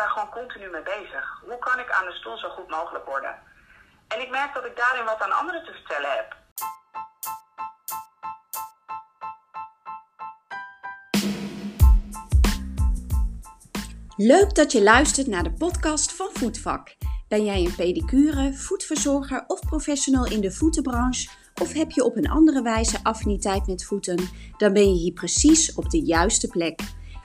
daar 0.00 0.08
gewoon 0.08 0.30
continu 0.30 0.70
mee 0.70 0.82
bezig. 0.82 1.24
Hoe 1.48 1.58
kan 1.58 1.78
ik 1.78 1.90
aan 1.90 2.06
de 2.06 2.12
stoel 2.12 2.38
zo 2.38 2.48
goed 2.48 2.68
mogelijk 2.68 3.04
worden? 3.04 3.34
En 4.08 4.20
ik 4.20 4.30
merk 4.30 4.54
dat 4.54 4.64
ik 4.64 4.76
daarin 4.76 5.04
wat 5.04 5.20
aan 5.20 5.38
anderen 5.40 5.64
te 5.64 5.72
vertellen 5.72 6.12
heb. 6.18 6.28
Leuk 14.16 14.54
dat 14.54 14.72
je 14.72 14.82
luistert 14.82 15.26
naar 15.26 15.42
de 15.42 15.52
podcast 15.52 16.12
van 16.12 16.28
Voetvak. 16.32 16.96
Ben 17.28 17.44
jij 17.44 17.64
een 17.64 17.74
pedicure, 17.76 18.54
voetverzorger 18.54 19.44
of 19.46 19.60
professional 19.60 20.26
in 20.26 20.40
de 20.40 20.52
voetenbranche? 20.52 21.28
Of 21.62 21.72
heb 21.72 21.90
je 21.90 22.04
op 22.04 22.16
een 22.16 22.30
andere 22.30 22.62
wijze 22.62 22.98
affiniteit 23.02 23.66
met 23.66 23.84
voeten? 23.84 24.28
Dan 24.56 24.72
ben 24.72 24.88
je 24.88 24.98
hier 24.98 25.12
precies 25.12 25.74
op 25.74 25.90
de 25.90 26.00
juiste 26.02 26.48
plek. 26.48 26.80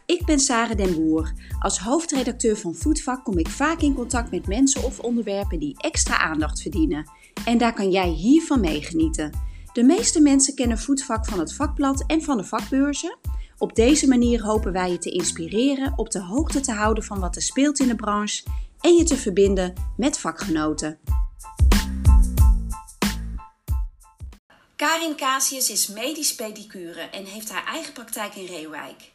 Ik 0.05 0.25
ben 0.25 0.39
Sarah 0.39 0.77
Den 0.77 0.93
Boer. 0.93 1.33
Als 1.59 1.79
hoofdredacteur 1.79 2.57
van 2.57 2.75
Voetvak 2.75 3.23
kom 3.23 3.37
ik 3.37 3.47
vaak 3.47 3.81
in 3.81 3.93
contact 3.93 4.31
met 4.31 4.47
mensen 4.47 4.83
of 4.83 4.99
onderwerpen 4.99 5.59
die 5.59 5.75
extra 5.77 6.17
aandacht 6.17 6.61
verdienen. 6.61 7.09
En 7.45 7.57
daar 7.57 7.73
kan 7.73 7.91
jij 7.91 8.09
hiervan 8.09 8.59
meegenieten. 8.59 9.31
De 9.73 9.83
meeste 9.83 10.21
mensen 10.21 10.55
kennen 10.55 10.77
Voetvak 10.77 11.25
van 11.25 11.39
het 11.39 11.53
vakblad 11.53 12.03
en 12.07 12.21
van 12.21 12.37
de 12.37 12.43
vakbeurzen. 12.43 13.17
Op 13.57 13.75
deze 13.75 14.07
manier 14.07 14.43
hopen 14.43 14.71
wij 14.71 14.91
je 14.91 14.97
te 14.97 15.09
inspireren, 15.09 15.93
op 15.95 16.11
de 16.11 16.21
hoogte 16.21 16.59
te 16.59 16.71
houden 16.71 17.03
van 17.03 17.19
wat 17.19 17.35
er 17.35 17.41
speelt 17.41 17.79
in 17.79 17.87
de 17.87 17.95
branche 17.95 18.43
en 18.81 18.95
je 18.95 19.03
te 19.03 19.17
verbinden 19.17 19.73
met 19.97 20.19
vakgenoten. 20.19 20.99
Karin 24.75 25.15
Casius 25.15 25.69
is 25.69 25.87
medisch 25.87 26.35
pedicure 26.35 27.01
en 27.01 27.25
heeft 27.25 27.51
haar 27.51 27.65
eigen 27.65 27.93
praktijk 27.93 28.35
in 28.35 28.45
Reeuwijk. 28.45 29.11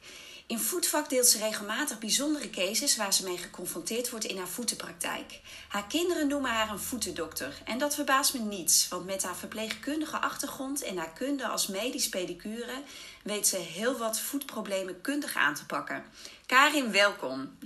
In 0.50 0.58
Voetvak 0.58 1.08
deelt 1.08 1.26
ze 1.26 1.38
regelmatig 1.38 1.98
bijzondere 1.98 2.50
cases 2.50 2.96
waar 2.96 3.12
ze 3.12 3.24
mee 3.24 3.38
geconfronteerd 3.38 4.10
wordt 4.10 4.24
in 4.24 4.38
haar 4.38 4.48
voetenpraktijk. 4.48 5.40
Haar 5.68 5.86
kinderen 5.86 6.28
noemen 6.28 6.50
haar 6.50 6.70
een 6.70 6.78
voetendokter. 6.78 7.52
En 7.64 7.78
dat 7.78 7.94
verbaast 7.94 8.34
me 8.34 8.40
niets, 8.40 8.88
want 8.88 9.06
met 9.06 9.22
haar 9.22 9.36
verpleegkundige 9.36 10.16
achtergrond 10.18 10.82
en 10.82 10.96
haar 10.96 11.12
kunde 11.12 11.48
als 11.48 11.66
medisch 11.66 12.08
pedicure 12.08 12.82
weet 13.22 13.46
ze 13.46 13.56
heel 13.56 13.98
wat 13.98 14.20
voetproblemen 14.20 15.00
kundig 15.00 15.36
aan 15.36 15.54
te 15.54 15.66
pakken. 15.66 16.04
Karin, 16.46 16.92
welkom. 16.92 17.58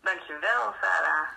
Dankjewel, 0.00 0.74
Sarah. 0.80 1.28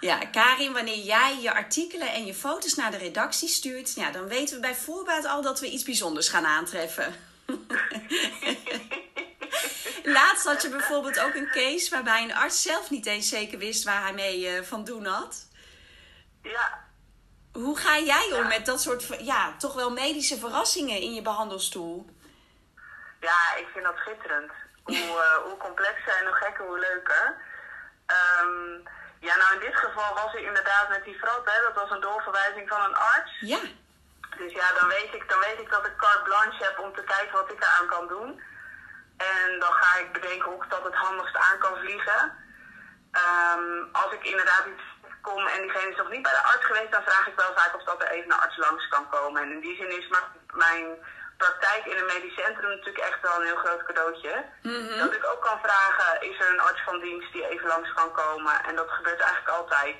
Ja, 0.00 0.18
Karin, 0.18 0.72
wanneer 0.72 1.04
jij 1.04 1.38
je 1.40 1.54
artikelen 1.54 2.12
en 2.12 2.26
je 2.26 2.34
foto's 2.34 2.74
naar 2.74 2.90
de 2.90 2.96
redactie 2.96 3.48
stuurt, 3.48 3.94
ja, 3.94 4.10
dan 4.10 4.28
weten 4.28 4.54
we 4.54 4.60
bij 4.60 4.74
voorbaat 4.74 5.24
al 5.24 5.42
dat 5.42 5.60
we 5.60 5.70
iets 5.70 5.82
bijzonders 5.82 6.28
gaan 6.28 6.46
aantreffen. 6.46 7.14
Laatst 10.12 10.46
had 10.46 10.62
je 10.62 10.68
bijvoorbeeld 10.68 11.20
ook 11.20 11.34
een 11.34 11.50
case 11.50 11.90
waarbij 11.90 12.22
een 12.22 12.34
arts 12.34 12.62
zelf 12.62 12.90
niet 12.90 13.06
eens 13.06 13.28
zeker 13.28 13.58
wist 13.58 13.84
waar 13.84 14.02
hij 14.02 14.12
mee 14.12 14.56
uh, 14.56 14.62
van 14.62 14.84
doen 14.84 15.04
had. 15.04 15.48
Ja. 16.42 16.88
Hoe 17.52 17.78
ga 17.78 17.98
jij 17.98 18.32
om 18.32 18.46
met 18.48 18.66
dat 18.66 18.80
soort, 18.80 19.24
ja, 19.24 19.56
toch 19.58 19.74
wel 19.74 19.90
medische 19.90 20.38
verrassingen 20.38 21.00
in 21.00 21.14
je 21.14 21.22
behandelstoel? 21.22 22.10
Ja, 23.20 23.54
ik 23.56 23.66
vind 23.72 23.84
dat 23.84 23.96
schitterend. 23.96 24.50
Hoe, 24.82 24.96
uh, 24.96 25.34
hoe 25.46 25.56
complexer 25.56 26.16
en 26.18 26.26
hoe 26.26 26.34
gekker, 26.34 26.66
hoe 26.66 26.78
leuker. 26.78 27.36
Um, 28.06 28.82
ja, 29.20 29.36
nou 29.36 29.54
in 29.54 29.60
dit 29.60 29.76
geval 29.76 30.14
was 30.14 30.34
ik 30.34 30.44
inderdaad 30.46 30.88
met 30.88 31.04
die 31.04 31.18
frat, 31.18 31.44
hè, 31.44 31.62
dat 31.62 31.74
was 31.74 31.90
een 31.90 32.00
doorverwijzing 32.00 32.68
van 32.68 32.84
een 32.84 32.96
arts. 32.96 33.40
Ja. 33.40 33.60
Dus 34.36 34.52
ja, 34.52 34.72
dan 34.78 34.88
weet 34.88 35.14
ik, 35.14 35.28
dan 35.28 35.40
weet 35.40 35.58
ik 35.58 35.70
dat 35.70 35.86
ik 35.86 35.96
carte 35.96 36.22
blanche 36.22 36.64
heb 36.64 36.78
om 36.78 36.94
te 36.94 37.02
kijken 37.02 37.32
wat 37.32 37.50
ik 37.52 37.62
eraan 37.62 37.86
kan 37.86 38.08
doen. 38.08 38.42
En 39.28 39.58
dan 39.58 39.72
ga 39.72 39.98
ik 39.98 40.12
bedenken 40.12 40.50
hoe 40.50 40.64
ik 40.64 40.70
dat 40.70 40.84
het 40.84 40.94
handigst 40.94 41.36
aan 41.36 41.58
kan 41.58 41.76
vliegen. 41.76 42.20
Um, 43.24 43.88
als 43.92 44.12
ik 44.12 44.24
inderdaad 44.24 44.66
iets 44.66 44.82
kom 45.22 45.46
en 45.46 45.60
diegene 45.62 45.90
is 45.90 45.96
nog 45.96 46.10
niet 46.10 46.22
bij 46.22 46.32
de 46.32 46.48
arts 46.52 46.64
geweest, 46.64 46.92
dan 46.92 47.02
vraag 47.02 47.26
ik 47.26 47.36
wel 47.36 47.52
vaak 47.56 47.74
of 47.74 47.84
dat 47.84 48.02
er 48.02 48.10
even 48.10 48.30
een 48.30 48.40
arts 48.40 48.56
langs 48.56 48.88
kan 48.88 49.08
komen. 49.08 49.42
En 49.42 49.50
in 49.50 49.60
die 49.60 49.76
zin 49.76 49.98
is 49.98 50.08
mijn 50.52 50.86
praktijk 51.36 51.84
in 51.86 51.96
een 51.98 52.12
medisch 52.14 52.34
centrum 52.34 52.70
natuurlijk 52.70 53.04
echt 53.04 53.20
wel 53.22 53.36
een 53.36 53.46
heel 53.46 53.62
groot 53.64 53.82
cadeautje. 53.84 54.44
Mhm. 54.62 54.98
Dat 54.98 55.14
ik 55.14 55.26
ook 55.26 55.42
kan 55.42 55.58
vragen, 55.62 56.22
is 56.30 56.40
er 56.40 56.50
een 56.50 56.66
arts 56.68 56.82
van 56.84 57.00
dienst 57.00 57.32
die 57.32 57.48
even 57.48 57.66
langs 57.66 57.92
kan 57.92 58.12
komen? 58.12 58.64
En 58.64 58.76
dat 58.76 58.90
gebeurt 58.90 59.20
eigenlijk 59.20 59.56
altijd. 59.56 59.96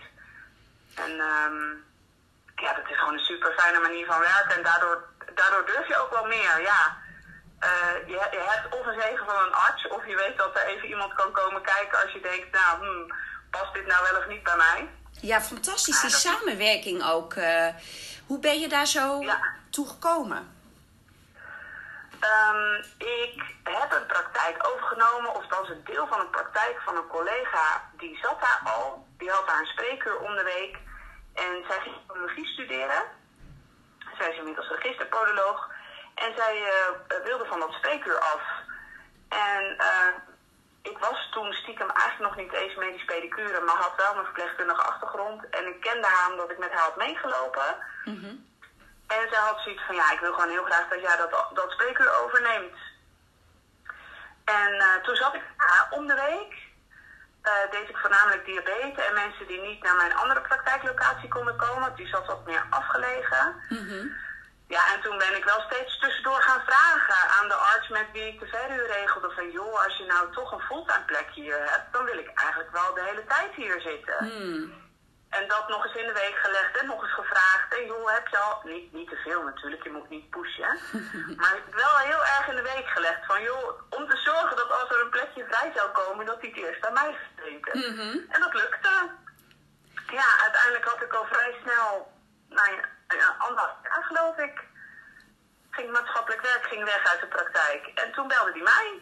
En 0.95 1.11
um, 1.11 1.85
ja, 2.55 2.73
dat 2.75 2.91
is 2.91 2.99
gewoon 2.99 3.15
een 3.15 3.31
super 3.33 3.53
fijne 3.53 3.79
manier 3.79 4.07
van 4.07 4.21
werken. 4.21 4.57
En 4.57 4.63
daardoor, 4.63 5.05
daardoor 5.35 5.67
durf 5.67 5.87
je 5.89 5.97
ook 6.03 6.11
wel 6.11 6.27
meer, 6.27 6.61
ja. 6.61 7.00
Uh, 7.65 8.09
je, 8.09 8.29
je, 8.31 8.45
hebt 8.49 8.75
of 8.75 8.87
een 8.87 9.01
zegen 9.01 9.27
van 9.27 9.43
een 9.47 9.55
arts, 9.55 9.89
of 9.89 10.07
je 10.07 10.17
weet 10.17 10.37
dat 10.37 10.57
er 10.57 10.67
even 10.67 10.89
iemand 10.89 11.13
kan 11.13 11.33
komen 11.33 11.63
kijken 11.63 12.03
als 12.03 12.13
je 12.13 12.21
denkt, 12.21 12.53
nou, 12.53 12.79
hmm, 12.79 13.15
past 13.51 13.75
dit 13.75 13.87
nou 13.87 14.03
wel 14.11 14.21
of 14.21 14.27
niet 14.27 14.43
bij 14.43 14.57
mij? 14.57 14.89
Ja, 15.21 15.41
fantastisch. 15.41 16.01
Die 16.01 16.11
samenwerking 16.11 17.05
ook. 17.05 17.35
Uh, 17.35 17.69
hoe 18.27 18.39
ben 18.39 18.61
je 18.61 18.69
daar 18.69 18.87
zo 18.87 19.21
ja. 19.21 19.41
toe 19.71 19.89
gekomen? 19.89 20.59
Um, 22.21 22.85
ik 22.99 23.43
heb 23.63 23.93
een 23.93 24.07
praktijk 24.07 24.69
overgenomen, 24.73 25.35
of 25.35 25.47
dat 25.47 25.63
is 25.63 25.69
een 25.69 25.85
deel 25.85 26.07
van 26.07 26.21
een 26.21 26.31
praktijk 26.31 26.81
van 26.85 26.97
een 26.97 27.07
collega. 27.07 27.91
Die 27.99 28.19
zat 28.23 28.41
daar 28.41 28.61
al, 28.75 29.07
die 29.19 29.31
had 29.31 29.47
daar 29.47 29.61
een 29.61 29.67
spreekuur 29.67 30.19
om 30.19 30.35
de 30.35 30.43
week. 30.43 30.79
En 31.35 31.65
zij 31.69 31.81
ging 31.81 32.07
podologie 32.07 32.47
studeren. 32.47 33.03
Zij 34.19 34.31
is 34.31 34.39
inmiddels 34.39 34.69
registerpodoloog. 34.69 35.70
En 36.25 36.33
zij 36.37 36.57
uh, 36.61 37.25
wilde 37.25 37.45
van 37.45 37.61
dat 37.61 37.73
spreekuur 37.73 38.19
af. 38.19 38.43
En 39.29 39.77
uh, 39.79 40.15
ik 40.83 40.99
was 40.99 41.29
toen 41.31 41.53
stiekem 41.53 41.91
eigenlijk 41.91 42.29
nog 42.29 42.37
niet 42.45 42.53
eens 42.53 42.75
medisch 42.75 43.05
pedicure, 43.05 43.61
maar 43.61 43.77
had 43.77 43.97
wel 43.97 44.17
een 44.17 44.25
verpleegkundige 44.25 44.83
achtergrond. 44.83 45.49
En 45.51 45.67
ik 45.67 45.81
kende 45.81 46.07
haar 46.07 46.31
omdat 46.31 46.51
ik 46.51 46.59
met 46.59 46.71
haar 46.71 46.89
had 46.89 46.97
meegelopen. 46.97 47.77
Mm 48.05 48.21
-hmm. 48.23 48.49
En 49.07 49.29
zij 49.31 49.39
had 49.39 49.61
zoiets 49.61 49.83
van, 49.87 49.95
ja, 49.95 50.13
ik 50.13 50.21
wil 50.21 50.33
gewoon 50.33 50.51
heel 50.51 50.65
graag 50.65 50.89
dat 50.89 51.01
jij 51.01 51.17
dat, 51.17 51.47
dat 51.55 51.71
spreekuur 51.71 52.23
overneemt. 52.23 52.79
En 54.45 54.75
uh, 54.75 54.95
toen 55.03 55.17
zat 55.17 55.35
ik 55.35 55.43
om 55.91 56.07
de 56.07 56.15
week, 56.15 56.53
uh, 57.43 57.71
deed 57.71 57.89
ik 57.89 57.97
voornamelijk 57.97 58.45
diabetes 58.45 59.07
en 59.07 59.15
mensen 59.15 59.47
die 59.47 59.61
niet 59.61 59.83
naar 59.83 59.97
mijn 59.97 60.15
andere 60.15 60.41
praktijklocatie 60.41 61.29
konden 61.29 61.57
komen. 61.57 61.95
Die 61.95 62.07
zat 62.07 62.27
wat 62.27 62.47
meer 62.47 62.67
afgelegen. 62.71 63.55
Mm 63.69 63.89
-hmm. 63.89 64.17
Ja, 64.75 64.83
en 64.95 65.01
toen 65.03 65.19
ben 65.19 65.37
ik 65.37 65.45
wel 65.45 65.61
steeds 65.61 65.99
tussendoor 65.99 66.43
gaan 66.43 66.63
vragen 66.67 67.31
aan 67.37 67.49
de 67.49 67.55
arts 67.55 67.89
met 67.89 68.07
wie 68.13 68.27
ik 68.33 68.41
de 68.41 68.47
verhuur 68.47 68.87
regelde. 68.87 69.31
Van 69.31 69.51
joh, 69.51 69.85
als 69.85 69.97
je 69.97 70.05
nou 70.05 70.33
toch 70.33 70.53
een 70.53 70.67
fulltime 70.69 71.05
plek 71.07 71.29
hier 71.35 71.61
hebt, 71.71 71.93
dan 71.93 72.05
wil 72.05 72.19
ik 72.19 72.31
eigenlijk 72.35 72.71
wel 72.73 72.95
de 72.95 73.03
hele 73.03 73.27
tijd 73.27 73.55
hier 73.55 73.81
zitten. 73.81 74.19
Mm. 74.21 74.89
En 75.31 75.49
dat 75.49 75.69
nog 75.69 75.85
eens 75.85 75.95
in 75.95 76.07
de 76.07 76.13
week 76.13 76.37
gelegd 76.45 76.77
en 76.79 76.87
nog 76.87 77.03
eens 77.03 77.15
gevraagd. 77.15 77.75
En 77.75 77.87
joh, 77.87 78.15
heb 78.15 78.29
je 78.29 78.39
al... 78.39 78.61
Niet, 78.65 78.93
niet 78.93 79.09
te 79.09 79.17
veel 79.17 79.43
natuurlijk, 79.43 79.83
je 79.83 79.91
moet 79.91 80.09
niet 80.09 80.31
pushen. 80.31 80.79
maar 81.41 81.59
wel 81.71 81.97
heel 81.97 82.25
erg 82.35 82.49
in 82.49 82.57
de 82.57 82.71
week 82.75 82.89
gelegd. 82.89 83.27
Van 83.27 83.43
joh, 83.43 83.81
om 83.89 84.09
te 84.09 84.17
zorgen 84.17 84.57
dat 84.57 84.71
als 84.81 84.91
er 84.91 85.01
een 85.01 85.11
plekje 85.17 85.47
vrij 85.51 85.73
zou 85.75 85.91
komen, 85.91 86.27
dat 86.27 86.41
hij 86.41 86.49
het 86.49 86.59
eerst 86.59 86.87
aan 86.87 86.93
mij 86.93 87.17
denken. 87.45 87.79
Mm 87.79 87.99
-hmm. 87.99 88.25
En 88.29 88.41
dat 88.41 88.55
lukte. 88.55 89.11
Ja, 90.19 90.29
uiteindelijk 90.43 90.85
had 90.85 91.03
ik 91.03 91.13
al 91.13 91.27
vrij 91.31 91.55
snel, 91.63 92.13
nou 92.49 92.71
ja, 92.75 92.85
anderhalf 93.39 93.77
jaar 93.83 94.05
geloof 94.05 94.37
ik, 94.37 94.65
ging 95.71 95.91
maatschappelijk 95.93 96.41
werk 96.43 96.65
ging 96.65 96.85
weg 96.85 97.05
uit 97.07 97.21
de 97.21 97.27
praktijk. 97.27 97.87
En 97.95 98.13
toen 98.13 98.29
belde 98.29 98.51
hij 98.53 98.63
mij. 98.63 98.99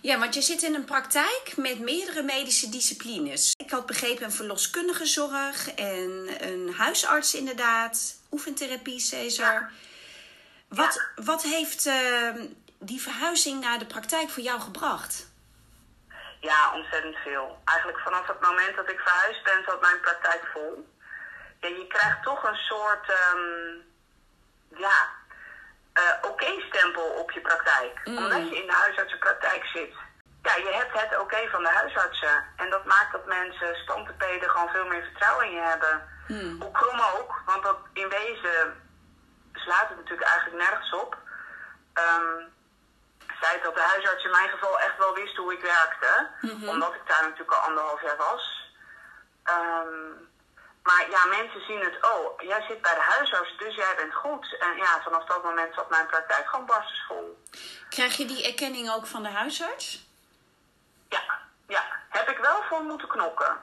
Ja, 0.00 0.18
want 0.18 0.34
je 0.34 0.40
zit 0.42 0.62
in 0.62 0.74
een 0.74 0.84
praktijk 0.84 1.52
met 1.56 1.78
meerdere 1.78 2.22
medische 2.22 2.68
disciplines. 2.68 3.54
Ik 3.56 3.70
had 3.70 3.86
begrepen 3.86 4.24
een 4.24 4.32
verloskundige 4.32 5.06
zorg 5.06 5.74
en 5.74 6.28
een 6.50 6.74
huisarts 6.74 7.34
inderdaad. 7.34 8.14
Oefentherapie, 8.30 9.00
Cesar. 9.00 9.52
Ja. 9.52 9.70
Wat, 10.68 10.94
Ja. 11.16 11.22
wat 11.24 11.42
heeft 11.42 11.86
uh, 11.86 12.28
die 12.78 13.00
verhuizing 13.02 13.60
naar 13.60 13.78
de 13.78 13.86
praktijk 13.86 14.30
voor 14.30 14.42
jou 14.42 14.60
gebracht? 14.60 15.30
Ja, 16.40 16.72
ontzettend 16.74 17.16
veel. 17.16 17.58
Eigenlijk 17.64 17.98
vanaf 17.98 18.26
het 18.26 18.40
moment 18.40 18.76
dat 18.76 18.90
ik 18.90 18.98
verhuisd 19.00 19.44
ben, 19.44 19.62
zat 19.66 19.80
mijn 19.80 20.00
praktijk 20.00 20.48
vol. 20.52 20.88
Ja, 21.62 21.68
je 21.68 21.86
krijgt 21.86 22.22
toch 22.22 22.44
een 22.44 22.56
soort, 22.56 23.06
um, 23.34 23.84
ja, 24.68 24.98
uh, 25.94 26.30
oké-stempel 26.30 27.02
op 27.02 27.30
je 27.30 27.40
praktijk. 27.40 28.00
Mm. 28.04 28.16
Omdat 28.16 28.48
je 28.48 28.60
in 28.60 28.66
de 28.66 28.72
huisartsenpraktijk 28.72 29.64
zit. 29.66 29.94
Ja, 30.42 30.54
je 30.56 30.72
hebt 30.72 31.00
het 31.00 31.18
oké 31.18 31.48
van 31.50 31.62
de 31.62 31.68
huisartsen. 31.68 32.44
En 32.56 32.70
dat 32.70 32.84
maakt 32.84 33.12
dat 33.12 33.26
mensen, 33.26 33.76
standpeden, 33.76 34.50
gewoon 34.50 34.68
veel 34.68 34.86
meer 34.86 35.02
vertrouwen 35.02 35.46
in 35.46 35.52
je 35.52 35.60
hebben. 35.60 36.08
Mm. 36.28 36.60
Hoe 36.60 36.70
krom 36.70 37.00
ook, 37.00 37.42
want 37.46 37.62
dat 37.62 37.78
in 37.92 38.08
wezen 38.08 38.82
slaat 39.52 39.88
het 39.88 39.96
natuurlijk 39.96 40.28
eigenlijk 40.28 40.62
nergens 40.62 40.92
op. 40.92 41.16
Um, 41.94 42.52
het 43.26 43.36
feit 43.36 43.62
dat 43.62 43.74
de 43.74 43.80
huisarts 43.80 44.24
in 44.24 44.30
mijn 44.30 44.48
geval 44.48 44.80
echt 44.80 44.98
wel 44.98 45.14
wist 45.14 45.36
hoe 45.36 45.52
ik 45.52 45.60
werkte. 45.60 46.28
Mm 46.40 46.50
-hmm. 46.50 46.68
Omdat 46.68 46.94
ik 46.94 47.06
daar 47.06 47.22
natuurlijk 47.22 47.52
al 47.52 47.68
anderhalf 47.68 48.02
jaar 48.02 48.16
was. 48.16 48.72
Um, 49.44 50.30
maar 50.82 51.10
ja, 51.10 51.24
mensen 51.24 51.60
zien 51.66 51.80
het, 51.80 52.04
oh, 52.04 52.40
jij 52.40 52.64
zit 52.68 52.82
bij 52.82 52.94
de 52.94 53.00
huisarts, 53.00 53.58
dus 53.58 53.74
jij 53.74 53.94
bent 53.96 54.14
goed. 54.14 54.56
En 54.58 54.76
ja, 54.76 55.00
vanaf 55.02 55.24
dat 55.24 55.42
moment 55.42 55.74
zat 55.74 55.90
mijn 55.90 56.06
praktijk 56.06 56.48
gewoon 56.48 56.66
barstensvol. 56.66 57.42
Krijg 57.88 58.16
je 58.16 58.24
die 58.26 58.46
erkenning 58.46 58.90
ook 58.90 59.06
van 59.06 59.22
de 59.22 59.28
huisarts? 59.28 60.06
Ja, 61.08 61.22
ja, 61.66 61.82
heb 62.08 62.28
ik 62.28 62.38
wel 62.38 62.62
voor 62.68 62.82
moeten 62.82 63.08
knokken. 63.08 63.56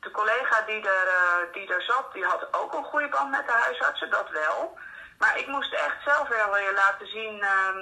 De 0.00 0.10
collega 0.10 0.62
die 0.62 0.88
er, 0.88 1.06
eh, 1.06 1.52
die 1.52 1.74
er 1.74 1.82
zat, 1.82 2.12
die 2.12 2.24
had 2.24 2.54
ook 2.54 2.74
een 2.74 2.84
goede 2.84 3.08
band 3.08 3.30
met 3.30 3.46
de 3.46 3.52
huisartsen, 3.52 4.10
dat 4.10 4.30
wel. 4.30 4.78
Maar 5.18 5.38
ik 5.38 5.46
moest 5.46 5.72
echt 5.72 6.02
zelf 6.04 6.28
wel 6.28 6.52
weer 6.52 6.72
laten 6.74 7.06
zien 7.06 7.42
ehm, 7.42 7.78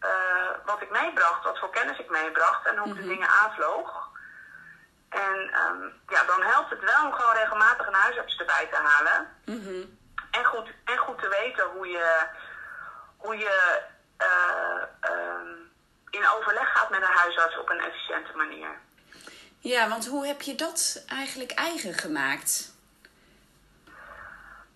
eh, 0.00 0.50
wat 0.64 0.82
ik 0.82 0.90
meebracht, 0.90 1.44
wat 1.44 1.58
voor 1.58 1.70
kennis 1.70 1.98
ik 1.98 2.10
meebracht 2.10 2.66
en 2.66 2.76
hoe 2.76 2.88
ik 2.88 2.96
de 2.96 3.08
dingen 3.08 3.28
aanvloog. 3.28 4.05
En 5.08 5.50
ehm, 5.52 5.82
ja, 6.08 6.24
dan 6.24 6.42
helpt 6.42 6.70
het 6.70 6.80
wel 6.80 7.04
om 7.04 7.12
gewoon 7.12 7.34
regelmatig 7.34 7.86
een 7.86 7.94
huisarts 7.94 8.38
erbij 8.38 8.68
te 8.70 8.76
halen. 8.76 9.28
en, 10.30 10.44
goed, 10.44 10.68
en 10.84 10.98
goed 10.98 11.18
te 11.18 11.28
weten 11.28 11.64
hoe 11.64 11.88
je, 11.88 12.26
hoe 13.16 13.36
je 13.36 13.82
eh, 14.16 14.82
ehm, 15.00 15.48
in 16.10 16.28
overleg 16.28 16.72
gaat 16.72 16.90
met 16.90 17.02
een 17.02 17.16
huisarts 17.16 17.58
op 17.58 17.70
een 17.70 17.80
efficiënte 17.80 18.36
manier. 18.36 18.68
Ja, 19.58 19.88
want 19.88 20.06
hoe 20.06 20.26
heb 20.26 20.42
je 20.42 20.54
dat 20.54 21.04
eigenlijk 21.08 21.50
eigen 21.50 21.94
gemaakt? 21.94 22.74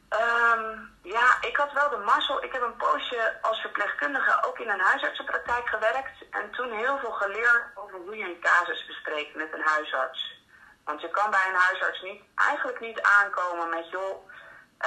Ehm, 0.09 0.79
ja, 1.17 1.49
ik 1.49 1.57
had 1.57 1.73
wel 1.73 1.91
de 1.91 1.97
mazzel. 1.97 2.45
Ik 2.45 2.53
heb 2.53 2.63
een 2.63 2.77
poosje 2.77 3.39
als 3.41 3.61
verpleegkundige 3.61 4.45
ook 4.47 4.59
in 4.59 4.69
een 4.69 4.81
huisartsenpraktijk 4.81 5.69
gewerkt. 5.69 6.17
En 6.31 6.51
toen 6.51 6.73
heel 6.73 6.99
veel 6.99 7.13
geleerd 7.13 7.65
over 7.75 7.99
hoe 7.99 8.17
je 8.17 8.25
een 8.25 8.41
casus 8.41 8.87
bespreekt 8.87 9.35
met 9.35 9.53
een 9.53 9.65
huisarts. 9.65 10.39
Want 10.85 11.01
je 11.01 11.11
kan 11.11 11.31
bij 11.31 11.49
een 11.49 11.65
huisarts 11.69 12.03
niet, 12.03 12.23
eigenlijk 12.35 12.81
niet 12.81 13.01
aankomen 13.01 13.69
met, 13.69 13.91
joh, 13.91 14.29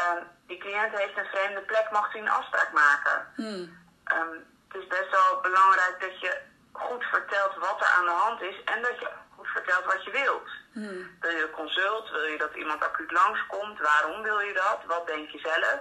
um, 0.02 0.24
die 0.48 0.58
cliënt 0.58 0.98
heeft 0.98 1.18
een 1.18 1.34
vreemde 1.34 1.62
plek, 1.62 1.92
mag 1.92 2.12
hij 2.12 2.22
een 2.22 2.30
afspraak 2.40 2.72
maken? 2.72 3.18
Hmm. 3.36 3.82
Ehm, 4.04 4.34
het 4.68 4.82
is 4.82 4.88
best 4.88 5.10
wel 5.12 5.42
belangrijk 5.42 5.96
dat 6.00 6.20
je 6.20 6.42
goed 6.72 7.04
vertelt 7.04 7.56
wat 7.56 7.82
er 7.82 7.92
aan 7.98 8.06
de 8.06 8.18
hand 8.26 8.42
is 8.42 8.64
en 8.64 8.82
dat 8.82 9.00
je 9.00 9.10
goed 9.36 9.48
vertelt 9.48 9.86
wat 9.86 10.04
je 10.04 10.12
wilt. 10.12 10.50
Hmm. 10.74 11.18
Wil 11.20 11.32
je 11.32 11.44
een 11.44 11.60
consult? 11.62 12.10
Wil 12.10 12.24
je 12.24 12.38
dat 12.38 12.56
iemand 12.56 12.84
acuut 12.84 13.12
langskomt? 13.12 13.80
Waarom 13.80 14.22
wil 14.22 14.40
je 14.40 14.54
dat? 14.54 14.80
Wat 14.88 15.08
denk 15.08 15.30
je 15.30 15.40
zelf? 15.40 15.80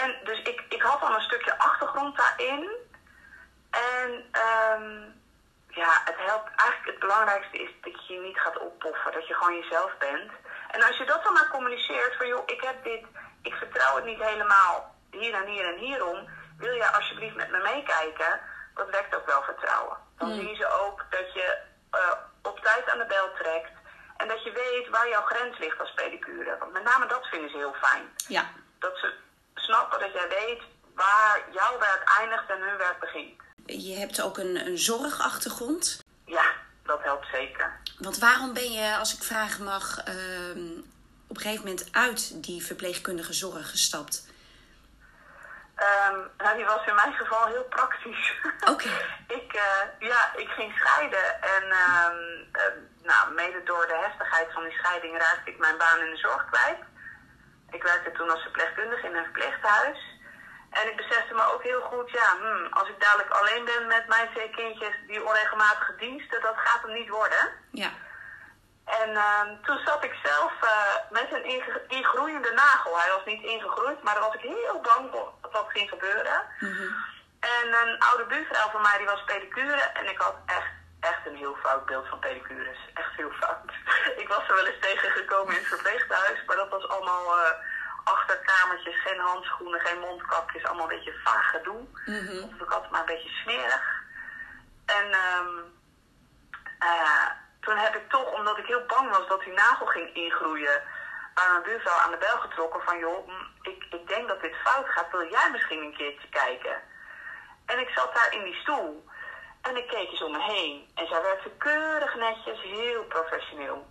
En 0.00 0.16
dus 0.24 0.38
ik, 0.42 0.64
ik 0.68 0.82
had 0.82 1.02
al 1.02 1.14
een 1.14 1.28
stukje 1.30 1.58
achtergrond 1.58 2.16
daarin. 2.16 2.70
En 3.70 4.10
um, 4.46 5.20
ja, 5.68 5.90
het 6.04 6.16
helpt. 6.16 6.50
Eigenlijk 6.56 6.90
het 6.90 6.98
belangrijkste 6.98 7.58
is 7.58 7.70
dat 7.80 8.06
je 8.06 8.14
je 8.14 8.20
niet 8.20 8.38
gaat 8.38 8.58
oppoffen. 8.58 9.12
Dat 9.12 9.26
je 9.28 9.34
gewoon 9.34 9.58
jezelf 9.58 9.92
bent. 9.98 10.30
En 10.70 10.82
als 10.82 10.96
je 10.96 11.04
dat 11.04 11.24
dan 11.24 11.32
maar 11.32 11.48
communiceert 11.50 12.16
van 12.16 12.26
joh, 12.26 12.42
ik 12.46 12.62
heb 12.62 12.84
dit, 12.84 13.04
ik 13.42 13.54
vertrouw 13.54 13.96
het 13.96 14.04
niet 14.04 14.22
helemaal 14.22 14.94
hier 15.10 15.34
en 15.34 15.46
hier 15.46 15.66
en 15.72 15.78
hierom. 15.78 16.28
Wil 16.58 16.74
je 16.74 16.92
alsjeblieft 16.92 17.36
met 17.36 17.50
me 17.50 17.58
meekijken? 17.58 18.40
Dat 18.74 18.90
wekt 18.90 19.16
ook 19.16 19.26
wel 19.26 19.42
vertrouwen. 19.42 19.96
Dan 20.18 20.28
Hmm. 20.28 20.40
zien 20.40 20.56
ze 20.56 20.66
ook 20.68 21.04
dat 21.10 21.32
je 21.32 21.58
eh, 21.90 22.12
op 22.42 22.60
tijd 22.60 22.90
aan 22.90 22.98
de 22.98 23.06
bel 23.06 23.32
trekt. 23.32 23.72
En 24.16 24.28
dat 24.28 24.42
je 24.44 24.52
weet 24.52 24.88
waar 24.88 25.08
jouw 25.08 25.22
grens 25.22 25.58
ligt 25.58 25.80
als 25.80 25.92
pedicure. 25.94 26.56
Want 26.58 26.72
met 26.72 26.82
name 26.84 27.06
dat 27.06 27.26
vinden 27.26 27.50
ze 27.50 27.56
heel 27.56 27.76
fijn. 27.80 28.14
Ja. 28.28 28.44
Dat 28.78 28.96
ze 28.96 29.14
snappen 29.62 30.00
dat 30.00 30.12
jij 30.12 30.28
weet 30.28 30.62
waar 30.94 31.42
jouw 31.52 31.78
werk 31.78 32.02
eindigt 32.20 32.50
en 32.50 32.60
hun 32.60 32.76
werk 32.76 33.00
begint. 33.00 33.40
Je 33.66 33.94
hebt 33.94 34.22
ook 34.22 34.38
een, 34.38 34.66
een 34.66 34.78
zorgachtergrond. 34.78 36.04
Ja, 36.24 36.44
dat 36.82 37.02
helpt 37.02 37.26
zeker. 37.32 37.80
Want 37.98 38.18
waarom 38.18 38.52
ben 38.52 38.72
je, 38.72 38.96
als 38.96 39.14
ik 39.14 39.22
vragen 39.22 39.64
mag, 39.64 39.98
ehm, 40.04 40.68
op 41.28 41.36
een 41.36 41.42
gegeven 41.42 41.64
moment 41.64 41.88
uit 41.92 42.42
die 42.42 42.64
verpleegkundige 42.64 43.32
zorg 43.32 43.70
gestapt? 43.70 44.30
Ehm, 45.74 46.18
nou, 46.38 46.56
die 46.56 46.64
was 46.64 46.86
in 46.86 46.94
mijn 46.94 47.12
geval 47.12 47.46
heel 47.46 47.64
praktisch. 47.64 48.32
Oké. 48.72 48.90
ik, 49.26 49.52
eh, 49.52 50.08
ja, 50.08 50.32
ik 50.36 50.48
ging 50.48 50.72
scheiden 50.72 51.42
en 51.42 51.62
ehm, 51.70 52.16
eh, 52.52 52.62
nou, 53.02 53.32
mede 53.34 53.62
door 53.64 53.86
de 53.86 53.98
heftigheid 54.02 54.52
van 54.52 54.62
die 54.62 54.72
scheiding 54.72 55.18
raakte 55.18 55.50
ik 55.50 55.58
mijn 55.58 55.78
baan 55.78 55.98
in 55.98 56.10
de 56.10 56.16
zorg 56.16 56.44
kwijt. 56.50 56.78
Ik 57.72 57.82
werkte 57.82 58.12
toen 58.12 58.30
als 58.30 58.42
verpleegkundige 58.42 59.06
in 59.06 59.16
een 59.16 59.24
verpleeghuis. 59.24 59.98
En 60.70 60.88
ik 60.90 60.96
besefte 60.96 61.34
me 61.34 61.52
ook 61.52 61.62
heel 61.62 61.80
goed, 61.80 62.10
ja, 62.10 62.36
hmm, 62.40 62.66
als 62.72 62.88
ik 62.88 63.00
dadelijk 63.00 63.30
alleen 63.30 63.64
ben 63.64 63.86
met 63.86 64.06
mijn 64.08 64.28
twee 64.34 64.50
kindjes, 64.50 64.94
die 65.06 65.24
onregelmatige 65.24 65.96
diensten, 65.96 66.40
dat 66.40 66.56
gaat 66.56 66.82
hem 66.82 66.92
niet 66.92 67.08
worden. 67.08 67.44
Ja. 67.70 67.90
En 68.84 69.16
ehm, 69.16 69.48
toen 69.62 69.78
zat 69.84 70.04
ik 70.04 70.14
zelf 70.22 70.52
eh, 70.60 70.94
met 71.10 71.32
een 71.32 71.44
ingroeiende 71.88 72.52
nagel. 72.52 72.98
Hij 72.98 73.10
was 73.10 73.24
niet 73.24 73.42
ingegroeid, 73.42 74.02
maar 74.02 74.14
daar 74.14 74.22
was 74.22 74.34
ik 74.34 74.40
heel 74.40 74.80
bang 74.80 75.10
voor 75.12 75.32
dat 75.40 75.52
dat 75.52 75.66
ging 75.68 75.88
gebeuren. 75.88 76.42
En 77.40 77.66
een 77.82 77.98
oude 77.98 78.24
buurvrouw 78.24 78.70
van 78.70 78.82
mij 78.82 78.98
die 78.98 79.06
was 79.06 79.24
pedicure 79.24 79.80
en 79.80 80.08
ik 80.08 80.18
had 80.18 80.36
echt, 80.46 80.72
echt 81.10 81.26
een 81.26 81.36
heel 81.36 81.56
fout 81.62 81.86
beeld 81.86 82.08
van 82.08 82.18
pedicures. 82.18 82.78
Echt 82.94 83.14
heel 83.16 83.30
fout. 83.30 83.70
ik 84.22 84.28
was 84.28 84.48
er 84.48 84.54
wel 84.54 84.66
eens 84.66 84.80
tegengekomen 84.80 85.54
in 85.54 85.60
het 85.60 85.72
verpleeghuis, 85.74 86.44
maar 86.46 86.56
dat 86.56 86.68
was 86.68 86.88
allemaal 86.88 87.38
eh, 87.38 87.52
achterkamertjes, 88.04 89.02
geen 89.02 89.20
handschoenen, 89.20 89.80
geen 89.80 89.98
mondkapjes, 89.98 90.64
allemaal 90.64 90.90
een 90.90 90.96
beetje 90.96 91.20
vaag 91.24 91.50
gedoe. 91.50 91.80
Mhm. 92.06 92.42
Of 92.42 92.60
ik 92.60 92.72
altijd 92.72 92.90
maar 92.90 93.00
een 93.00 93.14
beetje 93.14 93.38
smerig. 93.42 94.02
En 94.86 95.06
ehm, 95.12 95.56
eh, 96.78 97.28
toen 97.60 97.76
heb 97.76 97.94
ik 97.94 98.10
toch, 98.10 98.32
omdat 98.32 98.58
ik 98.58 98.66
heel 98.66 98.86
bang 98.86 99.10
was 99.10 99.28
dat 99.28 99.40
die 99.40 99.52
nagel 99.52 99.86
ging 99.86 100.14
ingroeien, 100.14 100.82
bij 101.34 101.48
mijn 101.50 101.62
buurvrouw 101.62 101.98
aan 101.98 102.10
de 102.10 102.16
bel 102.26 102.38
getrokken 102.38 102.82
van 102.82 102.98
joh, 102.98 103.26
mm, 103.26 103.46
ik, 103.62 103.86
ik 103.90 104.08
denk 104.08 104.28
dat 104.28 104.40
dit 104.40 104.54
fout 104.64 104.88
gaat, 104.88 105.10
wil 105.10 105.30
jij 105.30 105.50
misschien 105.50 105.82
een 105.82 105.96
keertje 105.96 106.28
kijken? 106.28 106.76
En 107.66 107.78
ik 107.78 107.88
zat 107.88 108.14
daar 108.14 108.32
in 108.32 108.44
die 108.44 108.54
stoel 108.54 109.10
en 109.62 109.76
ik 109.76 109.86
keek 109.86 110.10
eens 110.10 110.22
om 110.22 110.32
me 110.32 110.42
heen. 110.42 110.88
En 110.94 111.06
zij 111.06 111.22
werkte 111.22 111.50
keurig 111.58 112.14
netjes, 112.16 112.60
heel 112.62 113.04
professioneel. 113.04 113.86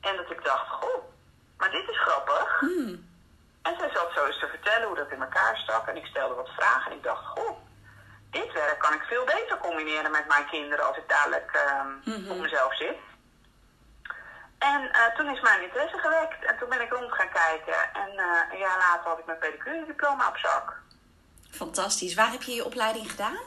En 0.00 0.16
dat 0.16 0.30
ik 0.30 0.44
dacht, 0.44 0.68
goh, 0.68 1.02
maar 1.56 1.70
dit 1.70 1.88
is 1.88 2.00
grappig. 2.00 2.62
En 3.62 3.74
zij 3.78 3.90
zat 3.92 4.12
zo 4.14 4.26
eens 4.26 4.38
te 4.38 4.48
vertellen 4.48 4.86
hoe 4.86 4.96
dat 4.96 5.10
in 5.10 5.22
elkaar 5.22 5.56
stak. 5.56 5.86
En 5.86 5.96
ik 5.96 6.06
stelde 6.06 6.34
wat 6.34 6.48
vragen 6.48 6.90
en 6.90 6.96
ik 6.96 7.02
dacht, 7.02 7.24
goh, 7.26 7.58
dit 8.30 8.52
werk 8.52 8.78
kan 8.78 8.94
ik 8.94 9.02
veel 9.02 9.24
beter 9.24 9.58
combineren 9.58 10.10
met 10.10 10.28
mijn 10.28 10.46
kinderen 10.46 10.86
als 10.86 10.96
ik 10.96 11.08
dadelijk 11.08 11.50
ehm, 11.52 12.30
op 12.30 12.38
mezelf 12.38 12.76
zit. 12.76 12.96
En 14.58 14.92
eh, 14.92 15.16
toen 15.16 15.34
is 15.34 15.40
mijn 15.40 15.62
interesse 15.62 15.98
gewekt 15.98 16.44
en 16.44 16.58
toen 16.58 16.68
ben 16.68 16.80
ik 16.80 16.92
rond 16.92 17.12
gaan 17.12 17.32
kijken. 17.32 17.92
En 17.92 18.10
eh, 18.16 18.52
een 18.52 18.58
jaar 18.58 18.78
later 18.78 19.08
had 19.08 19.18
ik 19.18 19.26
mijn 19.26 19.38
pedicure 19.38 19.86
diploma 19.86 20.28
op 20.28 20.36
zak. 20.36 20.76
Fantastisch. 21.50 22.14
Waar 22.14 22.30
heb 22.30 22.42
je 22.42 22.54
je 22.54 22.64
opleiding 22.64 23.10
gedaan? 23.10 23.38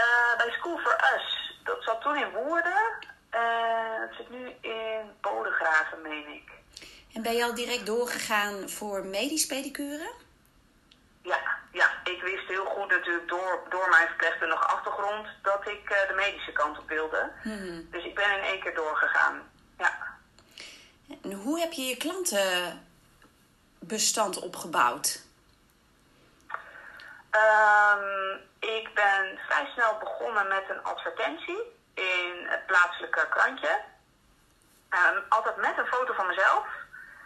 Eh, 0.00 0.36
bij 0.36 0.50
School 0.50 0.78
for 0.78 0.96
Us. 1.14 1.54
Dat 1.64 1.84
zat 1.84 2.00
toen 2.00 2.16
in 2.16 2.30
Woerden. 2.30 2.98
Eh, 3.30 3.40
het 4.00 4.14
zit 4.16 4.30
nu 4.30 4.46
in 4.60 5.10
Bodegraven, 5.20 6.02
meen 6.02 6.28
ik. 6.28 6.50
En 7.12 7.22
ben 7.22 7.34
je 7.34 7.44
al 7.44 7.54
direct 7.54 7.86
doorgegaan 7.86 8.68
voor 8.68 9.04
medisch 9.04 9.46
pedicure? 9.46 10.12
Ja, 11.22 11.38
ja, 11.72 11.90
ik 12.04 12.22
wist 12.22 12.48
heel 12.48 12.64
goed 12.64 12.90
natuurlijk 12.90 13.28
door, 13.28 13.66
door 13.68 13.88
mijn 13.88 14.06
verpleegkundige 14.06 14.66
achtergrond 14.66 15.28
dat 15.42 15.68
ik 15.68 15.90
eh, 15.90 16.08
de 16.08 16.14
medische 16.14 16.52
kant 16.52 16.78
op 16.78 16.88
wilde. 16.88 17.30
Dus 17.90 18.04
ik 18.04 18.14
ben 18.14 18.36
in 18.36 18.42
één 18.44 18.60
keer 18.60 18.74
doorgegaan. 18.74 19.50
Ja. 19.78 19.98
En 21.22 21.32
hoe 21.32 21.60
heb 21.60 21.72
je 21.72 21.82
je 21.82 21.96
klantenbestand 21.96 24.38
opgebouwd? 24.38 25.28
Ehm, 27.30 28.36
ik 28.58 28.94
ben 28.94 29.38
vrij 29.48 29.66
snel 29.72 29.98
begonnen 29.98 30.48
met 30.48 30.64
een 30.68 30.82
advertentie 30.82 31.78
in 31.94 32.46
het 32.48 32.66
plaatselijke 32.66 33.26
krantje. 33.28 33.80
Ehm, 34.88 35.18
altijd 35.28 35.56
met 35.56 35.78
een 35.78 35.86
foto 35.86 36.12
van 36.12 36.26
mezelf. 36.26 36.66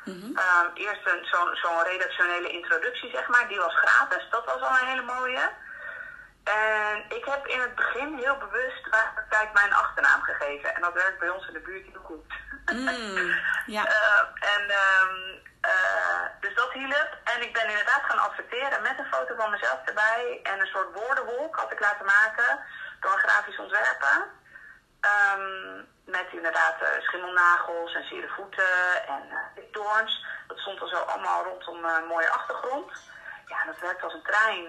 Ehm, 0.06 0.68
eerst 0.74 1.06
een, 1.06 1.24
zo'n, 1.24 1.54
zo'n 1.54 1.82
redactionele 1.82 2.48
introductie, 2.48 3.10
zeg 3.10 3.28
maar. 3.28 3.48
Die 3.48 3.58
was 3.58 3.74
gratis. 3.74 4.26
Dat 4.30 4.44
was 4.44 4.60
al 4.60 4.70
een 4.80 4.86
hele 4.86 5.02
mooie. 5.02 5.50
En 6.44 7.04
ik 7.08 7.24
heb 7.24 7.46
in 7.46 7.60
het 7.60 7.74
begin 7.74 8.18
heel 8.18 8.36
bewust 8.36 8.82
praktijk 9.14 9.52
mijn 9.52 9.72
achternaam 9.72 10.22
gegeven. 10.22 10.74
En 10.74 10.80
dat 10.80 10.92
werkt 10.92 11.18
bij 11.18 11.28
ons 11.28 11.46
in 11.46 11.52
de 11.52 11.60
buurt 11.60 11.86
heel 11.86 12.00
goed. 12.02 12.32
Mm, 12.72 13.34
ja. 13.76 13.86
Eh, 13.86 14.20
en, 14.54 14.70
ehm, 14.70 15.38
eh, 15.72 16.20
dus 16.40 16.54
dat 16.54 16.72
hielp. 16.72 17.10
En 17.24 17.42
ik 17.42 17.52
ben 17.52 17.68
inderdaad 17.68 18.02
gaan 18.02 18.18
adverteren 18.18 18.82
met 18.82 18.98
een 18.98 19.12
foto 19.14 19.34
van 19.36 19.50
mezelf 19.50 19.78
erbij. 19.84 20.40
En 20.42 20.60
een 20.60 20.66
soort 20.66 20.94
woordenwolk 20.94 21.56
had 21.56 21.72
ik 21.72 21.80
laten 21.80 22.04
maken 22.06 22.58
door 23.00 23.12
een 23.12 23.18
grafisch 23.28 23.58
ontwerper. 23.58 24.28
Ehm, 25.00 25.76
met 26.04 26.26
inderdaad 26.32 26.80
eh, 26.80 27.00
schimmelnagels 27.00 27.94
en 27.94 28.08
zere 28.08 28.28
voeten 28.36 29.06
en 29.06 29.22
uh, 29.30 29.64
doorns. 29.72 30.24
Dat 30.48 30.58
stond 30.58 30.80
er 30.80 30.88
zo 30.88 30.96
allemaal 30.96 31.44
rondom 31.44 31.84
een 31.84 32.06
mooie 32.06 32.30
achtergrond. 32.30 32.90
Ja, 33.46 33.64
dat 33.64 33.78
werkt 33.80 34.02
als 34.02 34.12
een 34.12 34.22
trein. 34.22 34.66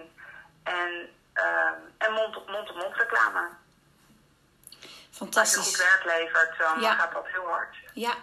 En, 0.63 1.09
ehm, 1.33 1.73
en 1.97 2.11
mond-op-mond-op-mond 2.13 2.95
reclame. 2.95 3.39
Als 3.39 3.51
je 4.81 4.87
goed 4.87 5.17
Fantastisch. 5.17 5.77
werk 5.77 6.03
levert, 6.03 6.57
dan 6.57 6.79
Ja. 6.81 6.93
gaat 6.93 7.11
dat 7.13 7.27
heel 7.27 7.47
hard. 7.49 7.75
Ja. 7.93 8.13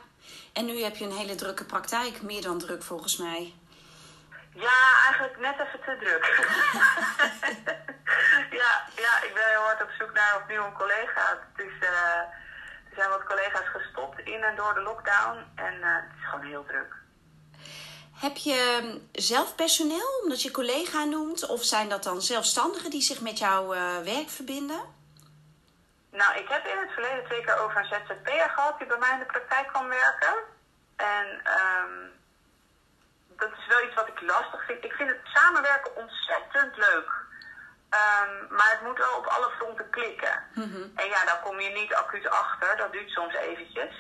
En 0.53 0.65
nu 0.65 0.83
heb 0.83 0.97
je 0.97 1.05
een 1.05 1.17
hele 1.17 1.35
drukke 1.35 1.65
praktijk. 1.65 2.23
Meer 2.23 2.43
dan 2.43 2.59
druk 2.59 2.83
volgens 2.83 3.17
mij. 3.17 3.55
Ja, 4.55 5.05
eigenlijk 5.07 5.41
net 5.41 5.55
even 5.55 5.81
te 5.81 5.97
druk. 6.01 6.27
ja, 8.61 8.87
ja, 8.97 9.23
ik 9.23 9.31
ben 9.35 9.45
heel 9.49 9.61
hard 9.61 9.83
op 9.83 9.91
zoek 9.99 10.13
naar 10.13 10.41
opnieuw 10.43 10.65
een 10.65 10.73
collega. 10.73 11.39
Eh, 11.57 11.65
Er 12.89 12.95
zijn 12.97 13.09
wat 13.09 13.25
collega's 13.25 13.69
gestopt 13.73 14.21
in 14.21 14.43
en 14.43 14.57
door 14.57 14.75
de 14.75 14.81
lockdown. 14.81 15.39
En 15.55 15.75
uh, 15.75 15.87
het 15.95 16.05
is 16.19 16.25
gewoon 16.29 16.47
heel 16.47 16.65
druk. 16.65 16.95
Heb 18.13 18.37
je 18.37 18.79
hm, 18.83 18.99
zelf 19.21 19.55
personeel, 19.55 20.21
omdat 20.23 20.43
je 20.43 20.51
collega 20.51 21.05
noemt? 21.05 21.47
Of 21.47 21.65
zijn 21.65 21.89
dat 21.89 22.03
dan 22.03 22.23
zelfstandigen 22.23 22.91
die 22.91 23.03
zich 23.03 23.21
met 23.21 23.39
jouw 23.39 23.75
uh, 23.75 23.99
werk 23.99 24.31
verbinden? 24.31 24.81
Nou, 26.13 26.37
ik 26.37 26.49
heb 26.49 26.67
in 26.67 26.79
het 26.79 26.93
verleden 26.93 27.25
twee 27.25 27.45
keer 27.45 27.59
over 27.59 27.77
een 27.77 27.85
ZZP'er 27.85 28.51
gehad 28.51 28.79
die 28.79 28.87
bij 28.87 28.99
mij 28.99 29.13
in 29.13 29.19
de 29.19 29.25
praktijk 29.25 29.67
kwam 29.69 29.89
werken. 29.89 30.35
En 30.97 31.27
um, 31.61 32.13
dat 33.29 33.51
is 33.59 33.67
wel 33.67 33.83
iets 33.85 33.95
wat 33.95 34.09
ik 34.09 34.21
lastig 34.21 34.65
vind. 34.67 34.85
Ik 34.85 34.93
vind 34.93 35.09
het 35.09 35.21
samenwerken 35.25 35.97
ontzettend 35.97 36.77
leuk. 36.77 37.11
Um, 38.01 38.57
maar 38.57 38.71
het 38.71 38.83
moet 38.83 38.99
wel 38.99 39.17
op 39.17 39.27
alle 39.27 39.51
fronten 39.59 39.91
klikken. 39.91 40.45
Mm 40.55 40.73
-hmm. 40.73 40.93
En 40.95 41.07
ja, 41.09 41.25
daar 41.25 41.41
kom 41.43 41.61
je 41.61 41.69
niet 41.69 41.95
acuut 41.95 42.29
achter. 42.29 42.77
Dat 42.77 42.93
duurt 42.93 43.11
soms 43.11 43.35
eventjes. 43.35 43.95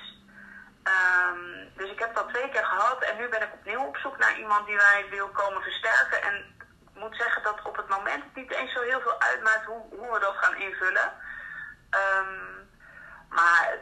Um, 0.84 1.72
dus 1.76 1.90
ik 1.90 1.98
heb 1.98 2.14
dat 2.14 2.28
twee 2.28 2.48
keer 2.48 2.64
gehad. 2.64 3.02
En 3.02 3.16
nu 3.16 3.28
ben 3.28 3.42
ik 3.42 3.52
opnieuw 3.52 3.84
op 3.84 3.96
zoek 3.96 4.18
naar 4.18 4.38
iemand 4.38 4.66
die 4.66 4.76
mij 4.76 5.06
wil 5.10 5.28
komen 5.28 5.62
versterken. 5.62 6.22
En 6.22 6.34
ik 6.94 7.00
moet 7.00 7.16
zeggen 7.16 7.42
dat 7.42 7.62
op 7.62 7.76
het 7.76 7.88
moment 7.88 8.24
het 8.24 8.34
niet 8.34 8.52
eens 8.52 8.72
zo 8.72 8.80
heel 8.80 9.00
veel 9.00 9.20
uitmaakt 9.20 9.64
hoe, 9.64 9.82
hoe 9.90 10.12
we 10.12 10.18
dat 10.18 10.36
gaan 10.36 10.56
invullen. 10.56 11.12
Um, 11.94 12.68
maar 13.28 13.78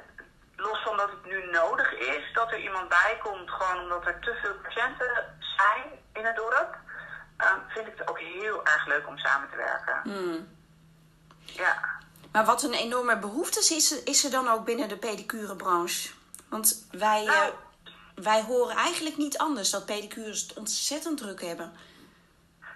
los 0.57 0.83
van 0.83 0.97
dat 0.97 1.11
het 1.11 1.25
nu 1.25 1.51
nodig 1.51 1.93
is 1.93 2.33
dat 2.33 2.53
er 2.53 2.61
iemand 2.61 2.89
bij 2.89 3.19
komt, 3.23 3.51
gewoon 3.51 3.83
omdat 3.83 4.07
er 4.07 4.21
te 4.21 4.39
veel 4.43 4.55
patiënten 4.63 5.37
zijn 5.39 5.85
in 6.13 6.25
het 6.25 6.37
dorp, 6.37 6.77
um, 7.39 7.63
vind 7.69 7.87
ik 7.87 7.99
het 7.99 8.09
ook 8.09 8.19
heel 8.19 8.67
erg 8.67 8.87
leuk 8.87 9.07
om 9.07 9.19
samen 9.19 9.51
te 9.51 9.57
werken. 9.57 10.01
Mm. 10.05 10.49
Ja. 11.45 11.99
Maar 12.33 12.45
wat 12.45 12.63
een 12.63 12.75
enorme 12.75 13.19
behoefte 13.19 13.75
is, 13.75 14.03
is 14.03 14.25
er 14.25 14.31
dan 14.31 14.49
ook 14.49 14.65
binnen 14.65 14.89
de 14.89 14.97
pedicurebranche? 14.97 16.11
Want 16.49 16.87
wij, 16.91 17.25
nou, 17.25 17.53
uh, 17.85 17.95
wij 18.15 18.43
horen 18.43 18.77
eigenlijk 18.77 19.17
niet 19.17 19.39
anders 19.39 19.71
dat 19.71 19.87
pedicures 19.87 20.41
het 20.41 20.55
ontzettend 20.55 21.19
druk 21.19 21.41
hebben. 21.41 21.73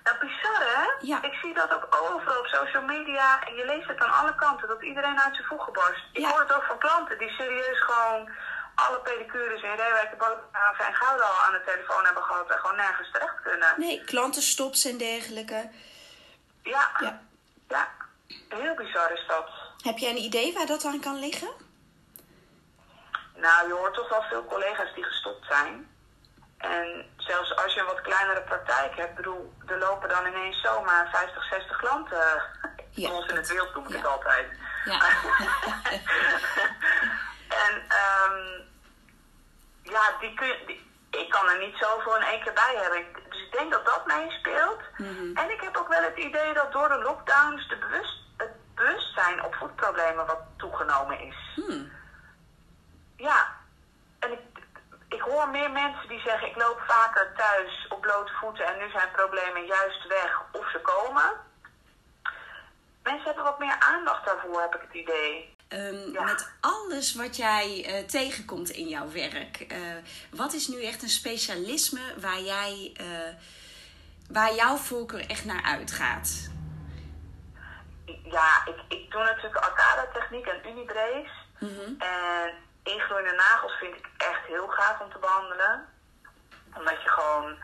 Nou, 0.05 0.19
bizar 0.19 0.61
hè? 0.77 1.07
Ja. 1.07 1.23
Ik 1.23 1.35
zie 1.43 1.55
dat 1.55 1.73
ook 1.73 1.87
overal 2.01 2.39
op 2.39 2.47
social 2.47 2.83
media. 2.83 3.47
En 3.47 3.55
je 3.55 3.65
leest 3.67 3.89
het 3.89 4.01
aan 4.01 4.13
alle 4.21 4.35
kanten, 4.35 4.69
dat 4.69 4.83
iedereen 4.83 5.21
uit 5.21 5.35
zijn 5.35 5.47
voegen 5.47 5.73
barst. 5.73 6.05
Ik 6.13 6.21
Ja. 6.21 6.29
hoor 6.31 6.41
het 6.41 6.53
ook 6.55 6.63
van 6.65 6.79
klanten 6.79 7.19
die 7.19 7.31
serieus 7.31 7.81
gewoon 7.81 8.31
alle 8.75 8.99
pedicures 9.01 9.63
in 9.63 9.75
Reewijk, 9.77 10.19
Bovenhaven 10.19 10.87
en 10.87 10.95
Gouda 10.95 11.25
al 11.25 11.39
aan 11.47 11.53
de 11.53 11.63
telefoon 11.67 12.05
hebben 12.05 12.23
gehad 12.23 12.51
en 12.51 12.59
gewoon 12.59 12.77
nergens 12.77 13.11
terecht 13.13 13.41
kunnen. 13.43 13.75
Nee, 13.77 14.05
klantenstops 14.05 14.85
en 14.85 14.99
dergelijke. 14.99 15.71
Ja, 16.63 16.91
Ja. 17.01 17.21
ja. 17.69 17.89
Heel 18.49 18.75
bizar 18.75 19.13
is 19.13 19.25
dat. 19.27 19.49
Heb 19.83 19.99
jij 19.99 20.11
een 20.11 20.23
idee 20.31 20.53
waar 20.55 20.67
dat 20.67 20.85
aan 20.85 21.01
kan 21.01 21.19
liggen? 21.19 21.49
Nou, 23.35 23.69
je 23.69 23.73
hoort 23.75 23.95
toch 23.95 24.09
wel 24.09 24.23
veel 24.23 24.45
collega's 24.45 24.95
die 24.95 25.05
gestopt 25.05 25.47
zijn. 25.47 25.89
En 26.59 27.15
zelfs 27.17 27.57
als 27.57 27.75
je 27.75 27.81
een 27.81 27.87
wat 27.87 28.01
kleinere 28.01 28.41
hebt, 28.97 29.15
bedoel, 29.15 29.55
er 29.67 29.79
lopen 29.79 30.09
dan 30.09 30.27
ineens 30.27 30.61
zomaar 30.61 31.09
50, 31.13 31.45
60 31.45 31.77
klanten. 31.77 32.43
Ja, 32.97 33.11
Ons 33.11 33.27
in 33.27 33.37
het 33.37 33.49
wild 33.49 33.75
noem 33.75 33.85
ik 33.85 33.91
ja. 33.91 33.97
het 33.97 34.07
altijd. 34.07 34.47
Ja. 34.85 35.01
en 37.67 37.75
um, 37.75 38.65
ja, 39.83 40.03
die 40.21 40.35
kun 40.35 40.57
die- 40.67 40.91
ik 41.11 41.31
kan 41.31 41.49
er 41.49 41.59
niet 41.59 41.77
zoveel 41.77 42.17
in 42.17 42.23
één 42.23 42.43
keer 42.43 42.53
bij 42.53 42.79
hebben. 42.83 42.99
Ik- 42.99 43.31
Dus 43.31 43.43
ik 43.43 43.53
denk 43.53 43.73
dat 43.73 43.85
dat 43.87 44.07
meespeelt. 44.07 44.81
Mhm. 44.97 45.37
En 45.37 45.51
ik 45.51 45.61
heb 45.61 45.77
ook 45.77 45.89
wel 45.89 46.03
het 46.03 46.17
idee 46.17 46.53
dat 46.55 46.73
door 46.73 46.89
de 46.89 46.99
lockdowns 47.03 47.69
de 47.69 47.77
bewust, 47.77 48.19
het 48.37 48.51
bewustzijn 48.75 49.45
op 49.45 49.55
voedproblemen 49.55 50.27
wat 50.27 50.41
toegenomen 50.57 51.19
is. 51.21 51.53
Hmm. 51.55 51.93
Ja, 53.17 53.47
en 54.19 54.33
ik, 54.33 54.41
ik 55.09 55.21
hoor 55.21 55.49
meer 55.49 55.71
mensen 55.71 56.09
die 56.09 56.21
zeggen: 56.21 56.49
ik 56.49 56.57
loop 56.57 56.81
vaker 56.87 57.33
thuis 57.37 57.84
blote 58.05 58.33
voeten 58.41 58.67
en 58.67 58.79
nu 58.79 58.91
zijn 58.91 59.11
problemen 59.11 59.65
juist 59.67 60.07
weg 60.09 60.43
of 60.53 60.71
ze 60.71 60.81
komen. 60.93 61.33
Mensen 63.03 63.25
hebben 63.25 63.45
wat 63.45 63.59
meer 63.59 63.77
aandacht 63.79 64.25
daarvoor, 64.27 64.61
heb 64.61 64.75
ik 64.75 64.81
het 64.81 64.95
idee. 64.95 65.53
Ehm, 65.69 66.13
Ja. 66.13 66.23
Met 66.25 66.53
alles 66.61 67.15
wat 67.15 67.37
jij 67.37 67.85
eh, 67.87 68.07
tegenkomt 68.07 68.71
in 68.71 68.89
jouw 68.89 69.11
werk, 69.11 69.57
eh, 69.61 69.79
wat 70.31 70.53
is 70.53 70.67
nu 70.69 70.85
echt 70.85 71.03
een 71.03 71.09
specialisme 71.23 72.15
waar 72.21 72.41
jij, 72.41 72.93
eh, 72.97 73.07
waar 74.31 74.55
jouw 74.55 74.77
voorkeur 74.77 75.25
echt 75.31 75.45
naar 75.45 75.63
uitgaat? 75.63 76.51
Ja, 78.25 78.67
ik, 78.67 78.79
ik 78.99 79.11
doe 79.11 79.23
natuurlijk 79.23 79.57
arcade 79.57 80.09
techniek 80.13 80.47
en 80.47 80.69
unibrace. 80.71 81.31
Mhm. 81.59 81.89
En 81.99 82.53
ingroeiende 82.83 83.33
nagels 83.35 83.73
vind 83.73 83.97
ik 83.97 84.07
echt 84.17 84.47
heel 84.47 84.69
gaaf 84.69 85.01
om 85.01 85.11
te 85.13 85.19
behandelen. 85.19 85.85
Omdat 86.75 87.03
je 87.03 87.09
gewoon 87.09 87.57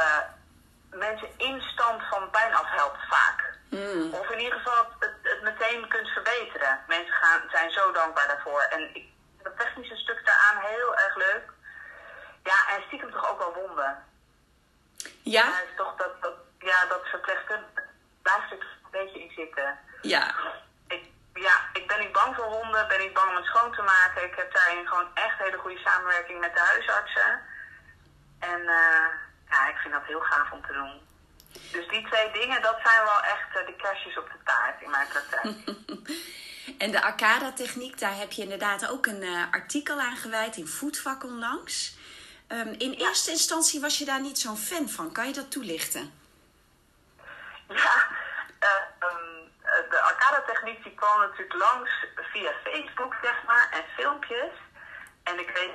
eh, 0.00 0.18
mensen 0.90 1.28
in 1.36 1.60
stand 1.60 2.02
van 2.10 2.30
pijn 2.30 2.54
afhelpt 2.54 3.00
vaak. 3.08 3.58
Mm. 3.70 4.14
Of 4.14 4.30
in 4.30 4.38
ieder 4.38 4.58
geval 4.58 4.86
het, 4.98 5.14
het 5.22 5.42
meteen 5.42 5.88
kunt 5.88 6.08
verbeteren. 6.08 6.80
Mensen 6.86 7.12
gaan, 7.12 7.40
zijn 7.50 7.70
zo 7.70 7.92
dankbaar 7.92 8.26
daarvoor. 8.26 8.60
En 8.60 8.94
ik 8.94 9.08
het 9.42 9.58
technische 9.58 9.96
stuk 9.96 10.26
daaraan 10.26 10.64
heel 10.64 10.96
erg 10.96 11.16
leuk. 11.16 11.52
Ja, 12.42 12.74
en 12.74 12.82
stiekem 12.86 13.10
toch 13.10 13.30
ook 13.30 13.38
wel 13.38 13.54
wonden. 13.54 14.04
Ja? 15.22 15.44
Ja, 15.44 15.60
is 15.60 15.76
toch 15.76 15.96
dat, 15.96 16.22
dat, 16.22 16.34
ja, 16.58 16.86
dat 16.86 17.06
verpleegkundige 17.06 17.82
blijft 18.22 18.50
er 18.50 18.58
toch 18.58 18.76
een 18.82 18.90
beetje 18.90 19.20
in 19.20 19.30
zitten. 19.30 19.78
Ja. 20.02 20.34
Ik, 20.88 21.04
ja, 21.34 21.60
ik 21.72 21.86
ben 21.86 22.00
niet 22.00 22.12
bang 22.12 22.36
voor 22.36 22.44
honden, 22.44 22.88
ben 22.88 23.00
niet 23.00 23.12
bang 23.12 23.30
om 23.30 23.36
het 23.36 23.44
schoon 23.44 23.72
te 23.72 23.82
maken. 23.82 24.24
Ik 24.24 24.36
heb 24.36 24.54
daarin 24.54 24.86
gewoon 24.86 25.14
echt 25.14 25.38
hele 25.38 25.58
goede 25.58 25.78
samenwerking 25.78 26.40
met 26.40 26.54
de 26.54 26.60
huisartsen. 26.60 27.40
En 28.38 28.68
eh, 28.68 29.06
ja, 29.50 29.68
ik 29.68 29.76
vind 29.76 29.92
dat 29.94 30.04
heel 30.04 30.20
gaaf 30.20 30.50
om 30.50 30.62
te 30.66 30.72
doen. 30.72 31.08
Dus 31.72 31.88
die 31.88 32.06
twee 32.08 32.30
dingen, 32.32 32.62
dat 32.62 32.78
zijn 32.84 33.02
wel 33.04 33.20
echt 33.22 33.56
eh, 33.60 33.66
de 33.66 33.74
kerstjes 33.76 34.18
op 34.18 34.26
de 34.26 34.38
taart 34.44 34.82
in 34.82 34.90
mijn 34.90 35.08
praktijk. 35.08 35.54
En 36.78 36.90
de 36.90 37.02
arcada-techniek, 37.02 37.98
daar 37.98 38.16
heb 38.16 38.32
je 38.32 38.42
inderdaad 38.42 38.88
ook 38.90 39.06
een 39.06 39.22
eh, 39.22 39.42
artikel 39.52 40.00
aan 40.00 40.16
gewijd 40.16 40.56
in 40.56 40.66
Voetvak 40.66 41.24
onlangs. 41.24 41.96
Ehm, 42.48 42.74
in 42.78 42.92
Ja. 42.92 42.98
eerste 42.98 43.30
instantie 43.30 43.80
was 43.80 43.98
je 43.98 44.04
daar 44.04 44.20
niet 44.20 44.38
zo'n 44.38 44.56
fan 44.56 44.88
van. 44.88 45.12
Kan 45.12 45.26
je 45.26 45.32
dat 45.32 45.50
toelichten? 45.50 46.12
Ja, 47.68 48.06
eh, 48.58 48.68
ehm, 48.98 49.16
eh, 49.62 49.90
de 49.90 50.00
arcade-techniek 50.00 50.82
die 50.82 50.94
kwam 50.94 51.20
natuurlijk 51.20 51.54
langs 51.54 51.90
via 52.32 52.52
Facebook, 52.64 53.16
zeg 53.22 53.42
maar, 53.46 53.68
en 53.72 53.84
filmpjes. 53.96 54.52
En 55.22 55.38
ik 55.38 55.50
weet, 55.50 55.74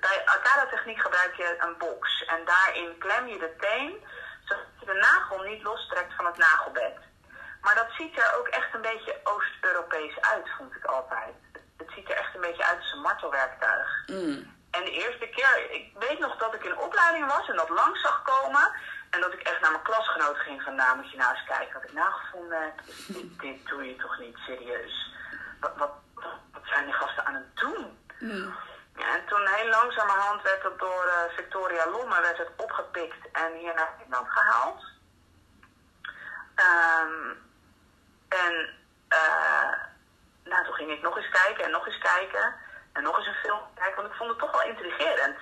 bij 0.00 0.22
arcade-techniek 0.24 1.00
gebruik 1.00 1.34
je 1.34 1.56
een 1.58 1.78
box. 1.78 2.24
En 2.24 2.44
daarin 2.44 2.98
klem 2.98 3.26
je 3.26 3.38
de 3.38 3.56
teen, 3.60 4.04
zodat 4.44 4.64
je 4.80 4.86
de 4.86 4.92
nagel 4.92 5.42
niet 5.42 5.62
lostrekt 5.62 6.14
van 6.16 6.26
het 6.26 6.36
nagelbed. 6.36 6.96
Maar 7.60 7.74
dat 7.74 7.90
ziet 7.90 8.18
er 8.18 8.38
ook 8.38 8.48
echt 8.48 8.74
een 8.74 8.80
beetje 8.80 9.20
Oost-Europees 9.24 10.20
uit, 10.20 10.48
vond 10.58 10.74
ik 10.74 10.84
altijd. 10.84 11.34
Het 11.76 11.90
ziet 11.94 12.10
er 12.10 12.16
echt 12.16 12.34
een 12.34 12.40
beetje 12.40 12.64
uit 12.64 12.78
als 12.78 12.92
een 12.92 13.00
martelwerktuig. 13.00 14.02
Mm. 14.06 14.56
En 14.70 14.84
de 14.84 14.90
eerste 14.90 15.28
keer, 15.28 15.70
ik 15.70 15.92
weet 15.98 16.18
nog 16.18 16.36
dat 16.36 16.54
ik 16.54 16.64
in 16.64 16.78
opleiding 16.78 17.26
was 17.26 17.48
en 17.48 17.56
dat 17.56 17.68
langs 17.68 18.00
zag 18.00 18.22
komen. 18.22 18.72
En 19.10 19.20
dat 19.20 19.32
ik 19.32 19.40
echt 19.40 19.60
naar 19.60 19.70
mijn 19.70 19.82
klasgenoten 19.82 20.42
ging 20.42 20.62
van, 20.62 20.74
nou 20.74 20.96
moet 20.96 21.10
je 21.10 21.16
nou 21.16 21.34
eens 21.34 21.44
kijken 21.44 21.74
wat 21.74 21.88
ik 21.88 21.92
nou 21.92 22.12
gevonden 22.12 22.62
heb. 22.62 22.80
Dit, 23.06 23.40
dit 23.40 23.66
doe 23.66 23.84
je 23.84 23.96
toch 23.96 24.18
niet 24.18 24.36
serieus? 24.36 25.14
Wat, 25.60 25.72
wat, 25.76 25.90
wat 26.52 26.62
zijn 26.62 26.84
die 26.84 26.94
gasten 26.94 27.26
aan 27.26 27.34
het 27.34 27.56
doen? 27.56 27.98
Mm. 28.18 28.54
Ja, 28.98 29.14
en 29.14 29.26
toen 29.26 29.46
heel 29.48 29.68
langzamerhand 29.68 30.42
werd 30.42 30.62
het 30.62 30.78
door 30.78 31.04
eh, 31.06 31.34
Victoria 31.36 31.88
Lomme 31.90 32.20
werd 32.20 32.38
het 32.38 32.50
opgepikt 32.56 33.30
en 33.32 33.52
hier 33.54 33.74
naar 33.74 33.94
Nederland 33.98 34.28
gehaald. 34.30 34.84
Ehm, 36.54 37.34
en 38.28 38.76
nou, 40.44 40.64
toen 40.64 40.74
ging 40.74 40.90
ik 40.90 41.02
nog 41.02 41.16
eens 41.16 41.28
kijken 41.28 41.64
en 41.64 41.70
nog 41.70 41.86
eens 41.86 41.98
kijken. 41.98 42.54
En 42.92 43.02
nog 43.02 43.16
eens 43.16 43.26
een 43.26 43.34
film 43.42 43.60
kijken, 43.74 43.96
want 43.96 44.08
ik 44.08 44.16
vond 44.18 44.30
het 44.30 44.38
toch 44.38 44.50
wel 44.50 44.62
intrigerend. 44.62 45.38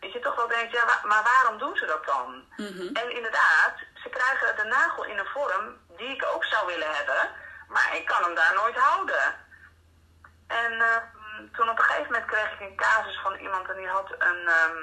Dat 0.00 0.12
je 0.12 0.20
toch 0.20 0.34
wel 0.36 0.48
denkt, 0.48 0.72
ja, 0.72 0.84
wa- 0.86 1.00
maar 1.08 1.22
waarom 1.22 1.58
doen 1.58 1.76
ze 1.76 1.86
dat 1.86 2.04
dan? 2.06 2.44
Mhm. 2.56 2.94
En 2.94 3.10
inderdaad, 3.10 3.74
ze 3.94 4.08
krijgen 4.08 4.56
de 4.56 4.64
nagel 4.64 5.04
in 5.04 5.18
een 5.18 5.26
vorm 5.34 5.78
die 5.96 6.08
ik 6.08 6.24
ook 6.34 6.44
zou 6.44 6.66
willen 6.66 6.94
hebben. 6.94 7.30
Maar 7.68 7.96
ik 7.96 8.06
kan 8.06 8.22
hem 8.22 8.34
daar 8.34 8.54
nooit 8.54 8.76
houden. 8.76 9.46
En 10.46 10.72
eh, 10.80 10.96
toen 11.52 11.68
op 11.68 11.78
een 11.78 11.84
gegeven 11.84 12.12
moment 12.12 12.30
kreeg 12.30 12.52
ik 12.52 12.60
een 12.60 12.76
casus 12.76 13.20
van 13.22 13.34
iemand 13.34 13.68
en 13.68 13.76
die 13.76 13.88
had 13.88 14.10
een, 14.18 14.48
ehm, 14.48 14.82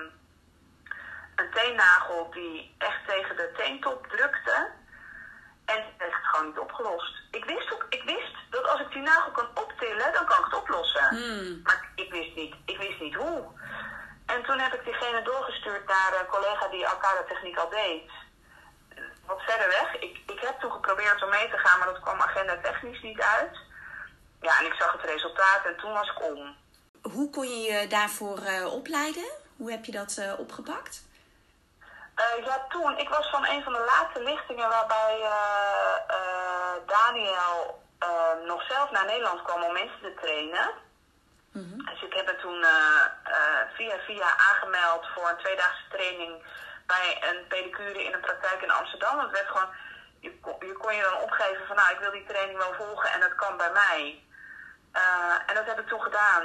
een 1.35 1.51
teennagel 1.51 2.31
die 2.31 2.75
echt 2.77 3.07
tegen 3.07 3.35
de 3.35 3.51
teentop 3.57 4.07
drukte. 4.07 4.71
En 5.65 5.83
het 5.97 6.13
gewoon 6.21 6.45
niet 6.45 6.59
opgelost. 6.59 7.13
Ik 7.31 7.45
wist, 7.45 7.73
ook, 7.73 7.85
ik 7.89 8.03
wist 8.03 8.35
dat 8.49 8.67
als 8.67 8.79
ik 8.79 8.91
die 8.91 9.01
nagel 9.01 9.31
kan 9.31 9.49
optillen, 9.53 10.13
dan 10.13 10.25
kan 10.25 10.37
ik 10.37 10.45
het 10.45 10.59
oplossen. 10.61 11.07
Mm. 11.11 11.59
Maar 11.63 11.89
ik 11.95 12.11
wist, 12.11 12.35
niet, 12.35 12.55
ik 12.65 12.77
wist 12.77 12.99
niet 12.99 13.15
hoe. 13.15 13.43
En 14.25 14.43
toen 14.43 14.59
heb 14.59 14.73
ik 14.73 14.83
diegene 14.83 15.21
doorgestuurd 15.21 15.87
naar 15.87 16.19
een 16.19 16.27
collega 16.27 16.67
die 16.67 16.87
arcade 16.87 17.25
techniek 17.27 17.57
al 17.57 17.69
deed. 17.69 18.11
Wat 19.25 19.41
verder 19.41 19.67
weg. 19.67 19.95
Ik, 19.99 20.19
ik 20.25 20.39
heb 20.39 20.59
toen 20.59 20.71
geprobeerd 20.71 21.23
om 21.23 21.29
mee 21.29 21.49
te 21.49 21.57
gaan, 21.57 21.79
maar 21.79 21.87
dat 21.87 22.01
kwam 22.01 22.19
agenda 22.21 22.57
technisch 22.61 23.01
niet 23.01 23.21
uit. 23.21 23.57
Ja, 24.45 24.59
en 24.59 24.65
ik 24.65 24.73
zag 24.73 24.91
het 24.91 25.01
resultaat 25.01 25.65
en 25.65 25.77
toen 25.77 25.93
was 25.93 26.09
ik 26.09 26.23
om. 26.23 26.55
hoe 27.01 27.29
kon 27.29 27.47
je 27.47 27.71
je 27.71 27.87
daarvoor 27.87 28.39
opleiden? 28.71 29.29
Hoe 29.57 29.71
heb 29.71 29.85
je 29.85 29.91
dat 29.91 30.35
opgepakt? 30.37 31.03
ja, 32.45 32.65
toen. 32.69 32.97
Ik 32.97 33.09
was 33.09 33.29
van 33.29 33.45
een 33.45 33.63
van 33.63 33.73
de 33.73 33.85
laatste 33.91 34.23
lichtingen 34.23 34.69
waarbij 34.69 35.15
Daniel 36.85 37.83
nog 38.45 38.61
zelf 38.67 38.91
naar 38.91 39.05
Nederland 39.05 39.41
kwam 39.41 39.63
om 39.63 39.73
mensen 39.73 40.01
te 40.01 40.13
trainen. 40.21 40.71
Mhm. 41.51 41.77
Dus 41.89 42.01
ik 42.01 42.13
heb 42.13 42.25
me 42.25 42.35
toen 42.35 42.65
via 43.75 43.97
via 44.07 44.37
aangemeld 44.49 45.05
voor 45.13 45.29
een 45.29 45.43
tweedaagse 45.43 45.87
training 45.89 46.43
bij 46.85 47.07
een 47.29 47.47
pedicure 47.47 48.03
in 48.03 48.13
een 48.13 48.27
praktijk 48.29 48.61
in 48.61 48.71
Amsterdam. 48.71 49.19
Het 49.19 49.31
werd 49.31 49.47
gewoon, 49.47 49.69
je, 50.19 50.39
kon, 50.39 50.55
je 50.59 50.73
kon 50.73 50.95
je 50.95 51.01
dan 51.01 51.21
opgeven 51.21 51.67
van 51.67 51.75
nou, 51.75 51.93
ik 51.93 51.99
wil 51.99 52.11
die 52.11 52.25
training 52.27 52.57
wel 52.57 52.73
volgen 52.73 53.11
en 53.11 53.19
dat 53.19 53.35
kan 53.35 53.57
bij 53.57 53.71
mij. 53.71 54.24
Uh, 54.95 55.35
en 55.45 55.55
dat 55.55 55.65
heb 55.65 55.79
ik 55.79 55.87
toen 55.87 56.01
gedaan. 56.01 56.43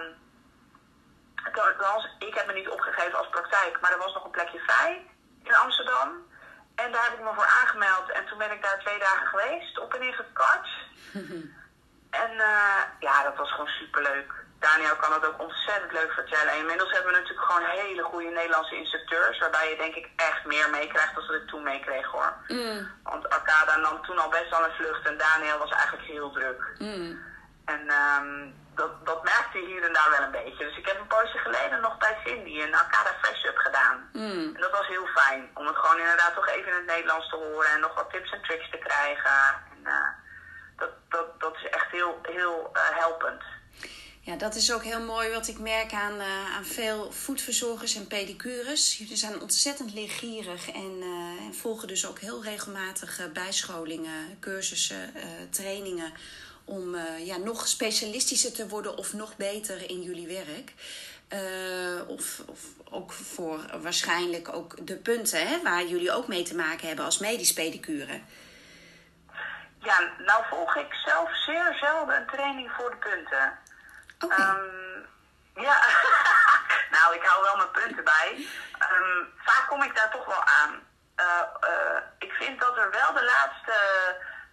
ik 2.19 2.35
heb 2.35 2.47
me 2.47 2.53
niet 2.53 2.69
opgegeven 2.69 3.19
als 3.19 3.29
praktijk, 3.29 3.81
maar 3.81 3.93
er 3.93 3.99
was 3.99 4.15
nog 4.15 4.25
een 4.25 4.31
plekje 4.31 4.59
vrij 4.59 5.07
in 5.43 5.55
Amsterdam. 5.55 6.09
En 6.75 6.93
daar 6.93 7.05
heb 7.05 7.13
ik 7.13 7.25
me 7.25 7.35
voor 7.35 7.53
aangemeld. 7.61 8.11
En 8.11 8.27
toen 8.27 8.39
ben 8.39 8.53
ik 8.53 8.63
daar 8.63 8.79
twee 8.79 8.99
dagen 8.99 9.27
geweest, 9.27 9.79
op 9.79 9.95
en 9.95 10.01
neer 10.01 10.15
gekart. 10.15 10.69
en 12.25 12.33
uh, 12.33 12.83
ja, 12.99 13.23
dat 13.23 13.37
was 13.37 13.51
gewoon 13.51 13.67
superleuk. 13.81 14.33
Daniel 14.59 14.97
kan 14.97 15.13
het 15.13 15.27
ook 15.27 15.41
ontzettend 15.41 15.93
leuk 15.93 16.13
vertellen. 16.13 16.53
En 16.53 16.59
inmiddels 16.59 16.91
hebben 16.91 17.13
we 17.13 17.19
natuurlijk 17.19 17.47
gewoon 17.51 17.69
hele 17.69 18.03
goede 18.03 18.31
Nederlandse 18.31 18.77
instructeurs. 18.77 19.39
Waarbij 19.39 19.71
je 19.71 19.77
denk 19.77 19.95
ik 19.95 20.09
echt 20.17 20.45
meer 20.45 20.71
meekrijgt 20.71 21.15
dan 21.15 21.27
dat 21.27 21.37
ik 21.37 21.49
toen 21.49 21.63
meekreeg 21.63 22.07
hoor. 22.07 22.33
Mm. 22.47 22.91
Want 23.03 23.29
Arcada 23.29 23.77
nam 23.77 24.03
toen 24.03 24.19
al 24.19 24.29
best 24.29 24.51
wel 24.51 24.65
een 24.65 24.79
vlucht 24.79 25.07
en 25.07 25.19
Daniel 25.19 25.59
was 25.59 25.71
eigenlijk 25.71 26.07
heel 26.07 26.31
druk. 26.31 26.63
Mm. 26.79 27.30
En 27.73 27.81
um, 28.01 28.55
dat, 28.81 28.93
dat 29.11 29.21
merkte 29.23 29.59
je 29.59 29.67
hier 29.67 29.85
en 29.85 29.93
daar 29.93 30.11
wel 30.11 30.27
een 30.27 30.39
beetje. 30.41 30.65
Dus 30.65 30.77
ik 30.77 30.87
heb 30.87 30.99
een 31.01 31.15
poosje 31.15 31.39
geleden 31.39 31.81
nog 31.81 31.99
bij 31.99 32.17
Cindy 32.25 32.55
een 32.61 32.75
Arcada 32.75 33.15
Fresh 33.21 33.45
Up 33.45 33.59
gedaan. 33.67 33.97
Mm. 34.13 34.55
En 34.55 34.61
dat 34.61 34.71
was 34.79 34.87
heel 34.87 35.07
fijn. 35.07 35.51
Om 35.55 35.67
het 35.67 35.77
gewoon 35.77 35.99
inderdaad 35.99 36.35
toch 36.35 36.49
even 36.49 36.71
in 36.71 36.77
het 36.77 36.87
Nederlands 36.87 37.29
te 37.29 37.37
horen. 37.37 37.71
En 37.71 37.81
nog 37.81 37.95
wat 37.95 38.11
tips 38.11 38.31
en 38.33 38.43
tricks 38.43 38.71
te 38.71 38.79
krijgen. 38.79 39.39
En, 39.73 39.81
uh, 39.85 40.11
dat, 40.77 40.91
dat, 41.09 41.41
dat 41.41 41.55
is 41.57 41.69
echt 41.69 41.91
heel, 41.91 42.19
heel 42.23 42.71
uh, 42.73 42.83
helpend. 43.05 43.43
Ja, 44.23 44.37
dat 44.37 44.55
is 44.55 44.73
ook 44.73 44.83
heel 44.83 45.01
mooi 45.01 45.31
wat 45.31 45.49
ik 45.49 45.59
merk 45.59 45.93
aan, 45.93 46.15
uh, 46.15 46.57
aan 46.57 46.65
veel 46.65 47.13
voetverzorgers 47.13 47.95
en 47.95 48.07
pedicures. 48.07 48.99
Jullie 48.99 49.17
zijn 49.17 49.41
ontzettend 49.41 49.95
leergierig 49.95 50.71
en, 50.71 50.97
uh, 51.03 51.47
en 51.47 51.55
volgen 51.55 51.89
dus 51.89 52.07
ook 52.07 52.19
heel 52.19 52.43
regelmatig 52.43 53.21
uh, 53.21 53.27
bijscholingen, 53.33 54.39
cursussen, 54.41 55.15
trainingen. 55.51 56.13
Om 56.71 56.97
ja, 57.19 57.37
nog 57.37 57.67
specialistischer 57.67 58.53
te 58.53 58.69
worden 58.69 58.97
of 58.97 59.13
nog 59.13 59.37
beter 59.37 59.91
in 59.91 60.03
jullie 60.03 60.27
werk. 60.27 60.73
of, 62.09 62.43
of 62.47 62.61
ook 62.91 63.13
voor 63.13 63.59
waarschijnlijk 63.83 64.55
ook 64.55 64.87
de 64.87 64.97
punten 64.97 65.49
hè, 65.49 65.63
waar 65.63 65.85
jullie 65.85 66.13
ook 66.13 66.29
mee 66.29 66.43
te 66.43 66.55
maken 66.55 66.87
hebben 66.87 67.05
als 67.05 67.19
medisch 67.19 67.53
pedicure. 67.53 68.21
Ja, 69.83 70.13
nou 70.19 70.45
volg 70.51 70.77
ik 70.77 70.95
zelf 70.95 71.37
zeer 71.37 71.77
zelden 71.81 72.17
een 72.17 72.27
training 72.27 72.71
voor 72.71 72.91
de 72.91 72.97
punten. 72.97 73.59
Um, 74.23 75.07
ja, 75.55 75.77
nou, 76.97 77.15
ik 77.15 77.23
hou 77.23 77.43
wel 77.43 77.57
mijn 77.57 77.71
punten 77.71 78.05
bij. 78.05 78.47
Um, 78.79 79.29
vaak 79.37 79.69
kom 79.69 79.83
ik 79.83 79.97
daar 79.97 80.11
toch 80.11 80.25
wel 80.25 80.45
aan. 80.45 80.89
Uh, 81.17 81.43
uh, 81.71 82.01
ik 82.19 82.33
vind 82.33 82.61
dat 82.61 82.77
er 82.77 82.91
wel 82.91 83.13
de 83.13 83.25
laatste, 83.25 83.77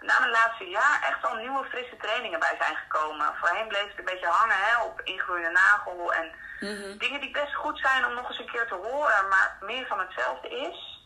na 0.02 0.20
mijn 0.20 0.32
laatste 0.32 0.70
jaar, 0.70 1.04
echt 1.10 1.26
al 1.26 1.36
nieuwe 1.36 1.66
frisse 1.70 1.98
trainingen 1.98 2.40
bij 2.40 2.56
zijn 2.60 2.76
gekomen. 2.76 3.36
Voorheen 3.40 3.68
bleef 3.68 3.88
het 3.90 4.00
een 4.00 4.12
beetje 4.12 4.28
hangen 4.28 4.56
hè, 4.60 4.82
op 4.82 5.02
ingroeiende 5.02 5.52
nagel 5.52 6.14
en 6.14 6.32
mm 6.60 6.98
dingen 6.98 7.22
die 7.22 7.32
best 7.32 7.54
goed 7.56 7.80
zijn 7.80 8.06
om 8.06 8.14
nog 8.14 8.30
eens 8.30 8.40
een 8.40 8.52
keer 8.52 8.68
te 8.68 8.74
horen, 8.74 9.28
maar 9.30 9.58
meer 9.62 9.88
van 9.88 10.00
hetzelfde 10.00 10.50
is. 10.50 10.98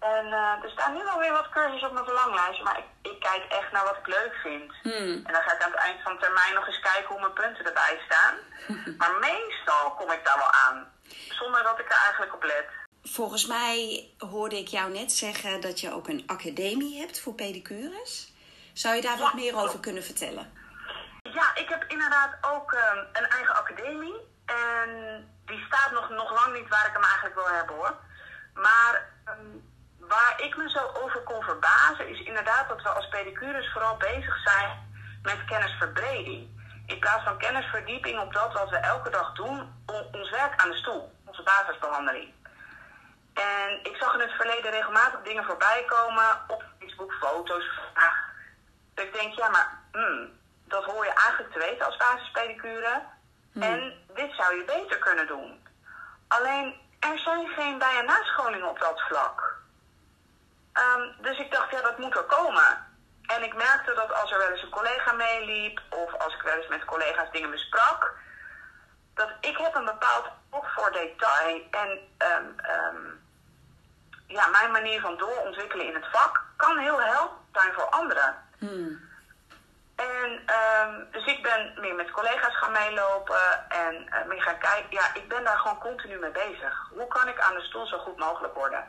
En 0.00 0.26
uh, 0.26 0.64
er 0.64 0.70
staan 0.70 0.94
nu 0.94 1.04
wel 1.04 1.18
weer 1.18 1.32
wat 1.32 1.48
cursussen 1.48 1.88
op 1.88 1.94
mijn 1.94 2.04
verlanglijstje, 2.04 2.64
maar 2.64 2.78
ik, 2.78 3.10
ik, 3.12 3.20
kijk 3.20 3.44
echt 3.48 3.72
naar 3.72 3.84
wat 3.84 3.96
ik 3.96 4.06
leuk 4.06 4.34
vind. 4.42 4.72
Hmm. 4.82 5.14
En 5.26 5.32
dan 5.32 5.42
ga 5.42 5.52
ik 5.54 5.62
aan 5.62 5.70
het 5.70 5.80
eind 5.80 6.02
van 6.02 6.12
de 6.12 6.20
termijn 6.20 6.54
nog 6.54 6.66
eens 6.66 6.80
kijken 6.80 7.08
hoe 7.08 7.20
mijn 7.20 7.32
punten 7.32 7.64
erbij 7.64 8.00
staan. 8.08 8.34
maar 9.00 9.14
meestal 9.20 9.90
kom 9.90 10.10
ik 10.10 10.24
daar 10.24 10.38
wel 10.38 10.52
aan, 10.52 10.92
zonder 11.28 11.62
dat 11.62 11.78
ik 11.78 11.90
er 11.92 12.02
eigenlijk 12.04 12.34
op 12.34 12.42
let. 12.42 12.68
Volgens 13.08 13.46
mij 13.46 14.08
hoorde 14.18 14.58
ik 14.58 14.68
jou 14.68 14.92
net 14.92 15.12
zeggen 15.12 15.60
dat 15.60 15.80
je 15.80 15.92
ook 15.92 16.08
een 16.08 16.22
academie 16.26 16.98
hebt 16.98 17.20
voor 17.20 17.34
pedicures. 17.34 18.32
Zou 18.72 18.94
je 18.94 19.02
daar 19.02 19.18
wat 19.18 19.34
meer 19.34 19.56
over 19.56 19.80
kunnen 19.80 20.04
vertellen? 20.04 20.52
Ja, 21.22 21.54
ik 21.54 21.68
heb 21.68 21.84
inderdaad 21.88 22.36
ook 22.40 22.72
um, 22.72 22.98
een 23.12 23.28
eigen 23.28 23.56
academie. 23.56 24.14
En 24.46 24.90
die 25.44 25.64
staat 25.66 25.92
nog, 25.92 26.10
nog 26.10 26.30
lang 26.44 26.56
niet 26.58 26.68
waar 26.68 26.86
ik 26.86 26.92
hem 26.92 27.02
eigenlijk 27.02 27.34
wil 27.34 27.48
hebben 27.48 27.74
hoor. 27.76 27.96
Maar 28.54 29.08
um, 29.28 29.62
waar 29.98 30.34
ik 30.42 30.56
me 30.56 30.70
zo 30.70 30.90
over 31.02 31.20
kon 31.20 31.42
verbazen, 31.42 32.08
is 32.08 32.20
inderdaad 32.20 32.68
dat 32.68 32.82
we 32.82 32.88
als 32.88 33.08
pedicures 33.08 33.72
vooral 33.72 33.96
bezig 33.96 34.42
zijn 34.44 34.70
met 35.22 35.44
kennisverbreding. 35.44 36.48
In 36.86 36.98
plaats 36.98 37.24
van 37.24 37.38
kennisverdieping 37.38 38.20
op 38.20 38.32
dat 38.32 38.52
wat 38.52 38.70
we 38.70 38.76
elke 38.76 39.10
dag 39.10 39.32
doen, 39.32 39.72
ons 40.12 40.30
werk 40.30 40.60
aan 40.60 40.70
de 40.70 40.76
stoel, 40.76 41.12
onze 41.24 41.42
basisbehandeling. 41.42 42.35
En 43.36 43.78
ik 43.82 43.96
zag 43.96 44.14
in 44.14 44.20
het 44.20 44.30
verleden 44.30 44.70
regelmatig 44.70 45.20
dingen 45.22 45.44
voorbij 45.44 45.84
komen 45.86 46.40
op 46.46 46.64
Facebook, 46.78 47.12
foto's, 47.12 47.64
vragen. 47.92 48.24
Dat 48.94 49.04
ik 49.04 49.12
denk, 49.12 49.34
ja, 49.34 49.48
maar 49.48 49.78
hmm, 49.92 50.38
dat 50.64 50.84
hoor 50.84 51.04
je 51.04 51.12
eigenlijk 51.12 51.52
te 51.52 51.58
weten 51.58 51.86
als 51.86 51.96
basispedicure. 51.96 53.02
Hmm. 53.52 53.62
En 53.62 53.94
dit 54.14 54.34
zou 54.34 54.56
je 54.56 54.64
beter 54.64 54.98
kunnen 54.98 55.26
doen. 55.26 55.66
Alleen, 56.28 56.80
er 57.00 57.18
zijn 57.18 57.48
geen 57.48 57.78
bij- 57.78 57.98
en 57.98 58.04
nascholingen 58.04 58.68
op 58.68 58.78
dat 58.78 59.00
vlak. 59.00 59.54
Um, 60.74 61.14
dus 61.20 61.38
ik 61.38 61.50
dacht, 61.50 61.70
ja, 61.70 61.82
dat 61.82 61.98
moet 61.98 62.16
er 62.16 62.24
komen. 62.24 62.86
En 63.26 63.42
ik 63.42 63.54
merkte 63.54 63.94
dat 63.94 64.12
als 64.14 64.32
er 64.32 64.38
wel 64.38 64.50
eens 64.50 64.62
een 64.62 64.70
collega 64.70 65.12
meeliep, 65.12 65.80
of 65.90 66.14
als 66.14 66.34
ik 66.34 66.42
wel 66.42 66.56
eens 66.56 66.68
met 66.68 66.84
collega's 66.84 67.30
dingen 67.30 67.50
besprak, 67.50 68.14
dat 69.14 69.30
ik 69.40 69.56
heb 69.56 69.74
een 69.74 69.84
bepaald 69.84 70.26
oog 70.50 70.72
voor 70.72 70.92
detail 70.92 71.62
en 71.70 71.90
um, 72.18 72.56
um, 72.70 73.15
ja, 74.36 74.46
mijn 74.46 74.70
manier 74.70 75.00
van 75.00 75.16
doorontwikkelen 75.16 75.86
in 75.86 75.94
het 75.94 76.06
vak 76.12 76.42
kan 76.56 76.78
heel 76.78 77.00
helpend 77.00 77.40
zijn 77.52 77.72
voor 77.72 77.88
anderen. 78.00 78.34
Hmm. 78.58 79.04
En 79.96 80.40
dus 81.10 81.26
ik 81.26 81.42
ben 81.42 81.74
meer 81.80 81.94
met 81.94 82.10
collega's 82.10 82.56
gaan 82.56 82.72
meelopen 82.72 83.70
en 83.70 83.94
uh, 83.94 84.24
meer 84.28 84.42
gaan 84.42 84.58
kijken. 84.58 84.90
Ja, 84.90 85.14
ik 85.14 85.28
ben 85.28 85.44
daar 85.44 85.58
gewoon 85.58 85.78
continu 85.78 86.18
mee 86.18 86.30
bezig. 86.30 86.88
Hoe 86.90 87.08
kan 87.08 87.28
ik 87.28 87.40
aan 87.40 87.54
de 87.54 87.60
stoel 87.60 87.86
zo 87.86 87.98
goed 87.98 88.16
mogelijk 88.16 88.54
worden? 88.54 88.84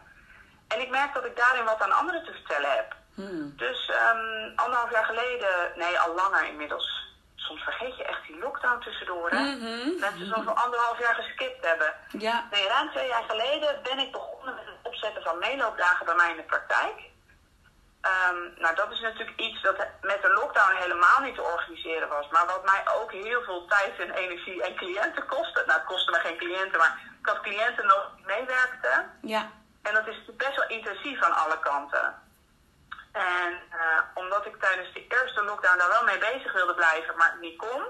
En 0.67 0.81
ik 0.81 0.89
merk 0.89 1.13
dat 1.13 1.25
ik 1.25 1.37
daarin 1.37 1.65
wat 1.65 1.81
aan 1.81 1.91
anderen 1.91 2.23
te 2.23 2.31
vertellen 2.31 2.71
heb. 2.71 2.95
Hmm. 3.13 3.53
Dus 3.57 3.89
um, 3.89 4.53
anderhalf 4.55 4.91
jaar 4.91 5.05
geleden, 5.05 5.71
nee, 5.75 5.99
al 5.99 6.15
langer 6.15 6.47
inmiddels. 6.47 7.05
Soms 7.35 7.63
vergeet 7.63 7.97
je 7.97 8.03
echt 8.03 8.27
die 8.27 8.39
lockdown 8.39 8.79
tussendoor. 8.79 9.29
Hè? 9.29 9.39
Mm-hmm. 9.39 9.99
Mensen 9.99 10.27
zo'n 10.27 10.55
anderhalf 10.55 10.99
jaar 10.99 11.15
geskipt 11.15 11.65
hebben. 11.65 11.93
Ja. 12.11 12.47
Nee, 12.51 12.67
ruim 12.67 12.89
twee 12.89 13.07
jaar 13.07 13.23
geleden 13.27 13.79
ben 13.83 13.99
ik 13.99 14.11
begonnen 14.11 14.55
met 14.55 14.65
opzetten 14.87 15.23
van 15.23 15.37
meeloopdagen 15.37 16.05
bij 16.05 16.15
mij 16.15 16.29
in 16.29 16.35
de 16.37 16.51
praktijk. 16.53 16.97
Um, 18.13 18.53
nou, 18.57 18.75
dat 18.75 18.91
is 18.91 18.99
natuurlijk 18.99 19.39
iets 19.39 19.61
dat 19.61 19.77
met 20.01 20.21
de 20.21 20.33
lockdown 20.33 20.75
helemaal 20.75 21.19
niet 21.21 21.35
te 21.35 21.41
organiseren 21.41 22.09
was. 22.09 22.27
Maar 22.29 22.45
wat 22.45 22.65
mij 22.65 22.83
ook 22.99 23.11
heel 23.11 23.41
veel 23.41 23.65
tijd 23.65 23.99
en 23.99 24.11
energie 24.11 24.63
en 24.63 24.75
cliënten 24.75 25.25
kostte. 25.25 25.63
Nou, 25.65 25.79
het 25.79 25.87
kostte 25.87 26.11
me 26.11 26.19
geen 26.19 26.37
cliënten, 26.37 26.77
maar 26.77 26.99
ik 27.19 27.27
had 27.27 27.41
cliënten 27.41 27.85
nog 27.85 28.11
meewerkten. 28.25 29.19
Ja. 29.21 29.49
En 29.81 29.93
dat 29.93 30.07
is 30.07 30.19
best 30.37 30.55
wel 30.55 30.67
intensief 30.67 31.21
aan 31.21 31.35
alle 31.43 31.59
kanten. 31.59 32.21
En 33.11 33.51
uh, 33.73 33.99
omdat 34.13 34.45
ik 34.45 34.55
tijdens 34.59 34.93
de 34.93 35.07
eerste 35.07 35.43
lockdown 35.43 35.77
daar 35.77 35.89
wel 35.89 36.03
mee 36.03 36.17
bezig 36.17 36.51
wilde 36.53 36.73
blijven, 36.73 37.17
maar 37.17 37.37
niet 37.41 37.57
kon, 37.57 37.83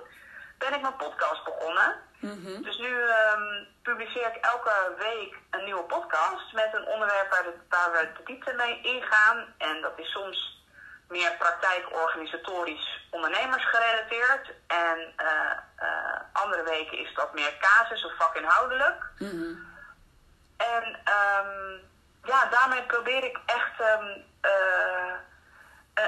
ben 0.57 0.73
ik 0.73 0.81
mijn 0.81 0.95
podcast 0.95 1.43
begonnen. 1.43 1.95
Mm-hmm. 2.19 2.61
Dus 2.61 2.77
nu 2.77 2.93
um, 3.01 3.67
publiceer 3.81 4.27
ik 4.35 4.45
elke 4.45 4.95
week 4.97 5.35
een 5.49 5.63
nieuwe 5.63 5.83
podcast 5.83 6.53
met 6.53 6.69
een 6.71 6.87
onderwerp 6.87 7.29
waar, 7.29 7.43
de, 7.43 7.53
waar 7.69 7.91
we 7.91 8.09
de 8.17 8.23
diepte 8.23 8.53
mee 8.53 8.81
ingaan. 8.81 9.53
En 9.57 9.81
dat 9.81 9.93
is 9.95 10.11
soms 10.11 10.65
meer 11.07 11.31
praktijkorganisatorisch 11.37 13.07
ondernemersgerelateerd. 13.11 14.51
En 14.67 15.13
uh, 15.17 15.51
uh, 15.79 16.19
andere 16.33 16.63
weken 16.63 16.97
is 16.97 17.13
dat 17.13 17.33
meer 17.33 17.57
casus 17.59 18.05
of 18.05 18.15
vakinhoudelijk. 18.17 19.03
Mm-hmm. 19.17 19.65
En 20.57 20.85
um, 20.87 21.79
ja, 22.23 22.45
daarmee 22.45 22.83
probeer 22.83 23.23
ik 23.23 23.39
echt 23.45 23.79
um, 23.79 24.25
uh, 24.41 25.13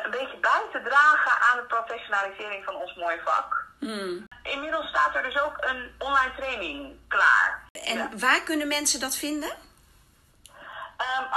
een 0.04 0.12
beetje 0.12 0.38
bij 0.38 0.66
te 0.72 0.82
dragen 0.82 1.42
aan 1.52 1.58
de 1.58 1.66
professionalisering 1.68 2.66
van 2.66 2.76
ons 2.76 2.96
mooie 2.96 3.22
vak. 3.26 3.68
Mm. 3.80 4.28
Inmiddels 4.52 4.88
staat 4.88 5.16
er 5.16 5.24
dus 5.24 5.40
ook 5.40 5.56
een 5.60 5.92
online 5.98 6.36
training 6.36 6.98
klaar. 7.08 7.68
En 7.72 8.20
waar 8.20 8.44
kunnen 8.44 8.68
mensen 8.68 9.00
dat 9.00 9.16
vinden? 9.16 9.50
Um, 9.50 9.56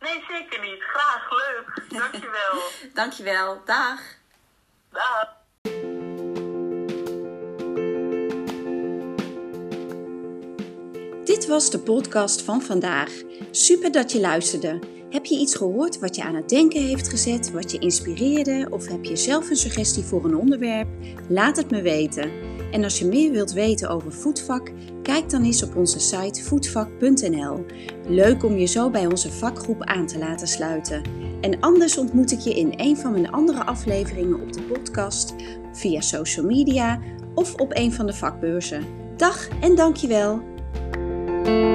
Nee, 0.00 0.24
zeker 0.28 0.60
niet. 0.60 0.82
Graag, 0.82 1.30
leuk. 1.30 2.00
Dankjewel. 2.00 2.62
Dankjewel, 2.94 3.62
dag. 3.64 4.00
Dag. 4.92 5.43
Dit 11.34 11.46
was 11.46 11.70
de 11.70 11.78
podcast 11.78 12.42
van 12.42 12.62
vandaag. 12.62 13.22
Super 13.50 13.92
dat 13.92 14.12
je 14.12 14.20
luisterde. 14.20 14.78
Heb 15.10 15.24
je 15.24 15.38
iets 15.38 15.54
gehoord 15.54 15.98
wat 15.98 16.16
je 16.16 16.22
aan 16.22 16.34
het 16.34 16.48
denken 16.48 16.82
heeft 16.82 17.08
gezet, 17.08 17.50
wat 17.50 17.70
je 17.70 17.78
inspireerde 17.78 18.66
of 18.70 18.86
heb 18.88 19.04
je 19.04 19.16
zelf 19.16 19.50
een 19.50 19.56
suggestie 19.56 20.02
voor 20.02 20.24
een 20.24 20.36
onderwerp? 20.36 20.88
Laat 21.28 21.56
het 21.56 21.70
me 21.70 21.82
weten. 21.82 22.30
En 22.72 22.84
als 22.84 22.98
je 22.98 23.04
meer 23.04 23.30
wilt 23.30 23.52
weten 23.52 23.88
over 23.88 24.12
voetvak, 24.12 24.72
kijk 25.02 25.30
dan 25.30 25.44
eens 25.44 25.62
op 25.62 25.76
onze 25.76 26.00
site 26.00 26.42
voetvak.nl. 26.42 27.64
Leuk 28.08 28.44
om 28.44 28.56
je 28.56 28.66
zo 28.66 28.90
bij 28.90 29.06
onze 29.06 29.32
vakgroep 29.32 29.82
aan 29.82 30.06
te 30.06 30.18
laten 30.18 30.48
sluiten. 30.48 31.02
En 31.40 31.60
anders 31.60 31.98
ontmoet 31.98 32.32
ik 32.32 32.40
je 32.40 32.54
in 32.54 32.72
een 32.76 32.96
van 32.96 33.12
mijn 33.12 33.30
andere 33.30 33.64
afleveringen 33.64 34.40
op 34.40 34.52
de 34.52 34.62
podcast, 34.62 35.34
via 35.72 36.00
social 36.00 36.46
media 36.46 37.00
of 37.34 37.54
op 37.54 37.70
een 37.76 37.92
van 37.92 38.06
de 38.06 38.14
vakbeurzen. 38.14 38.84
Dag 39.16 39.48
en 39.60 39.74
dankjewel. 39.74 40.53
Thank 41.44 41.64
you. 41.64 41.73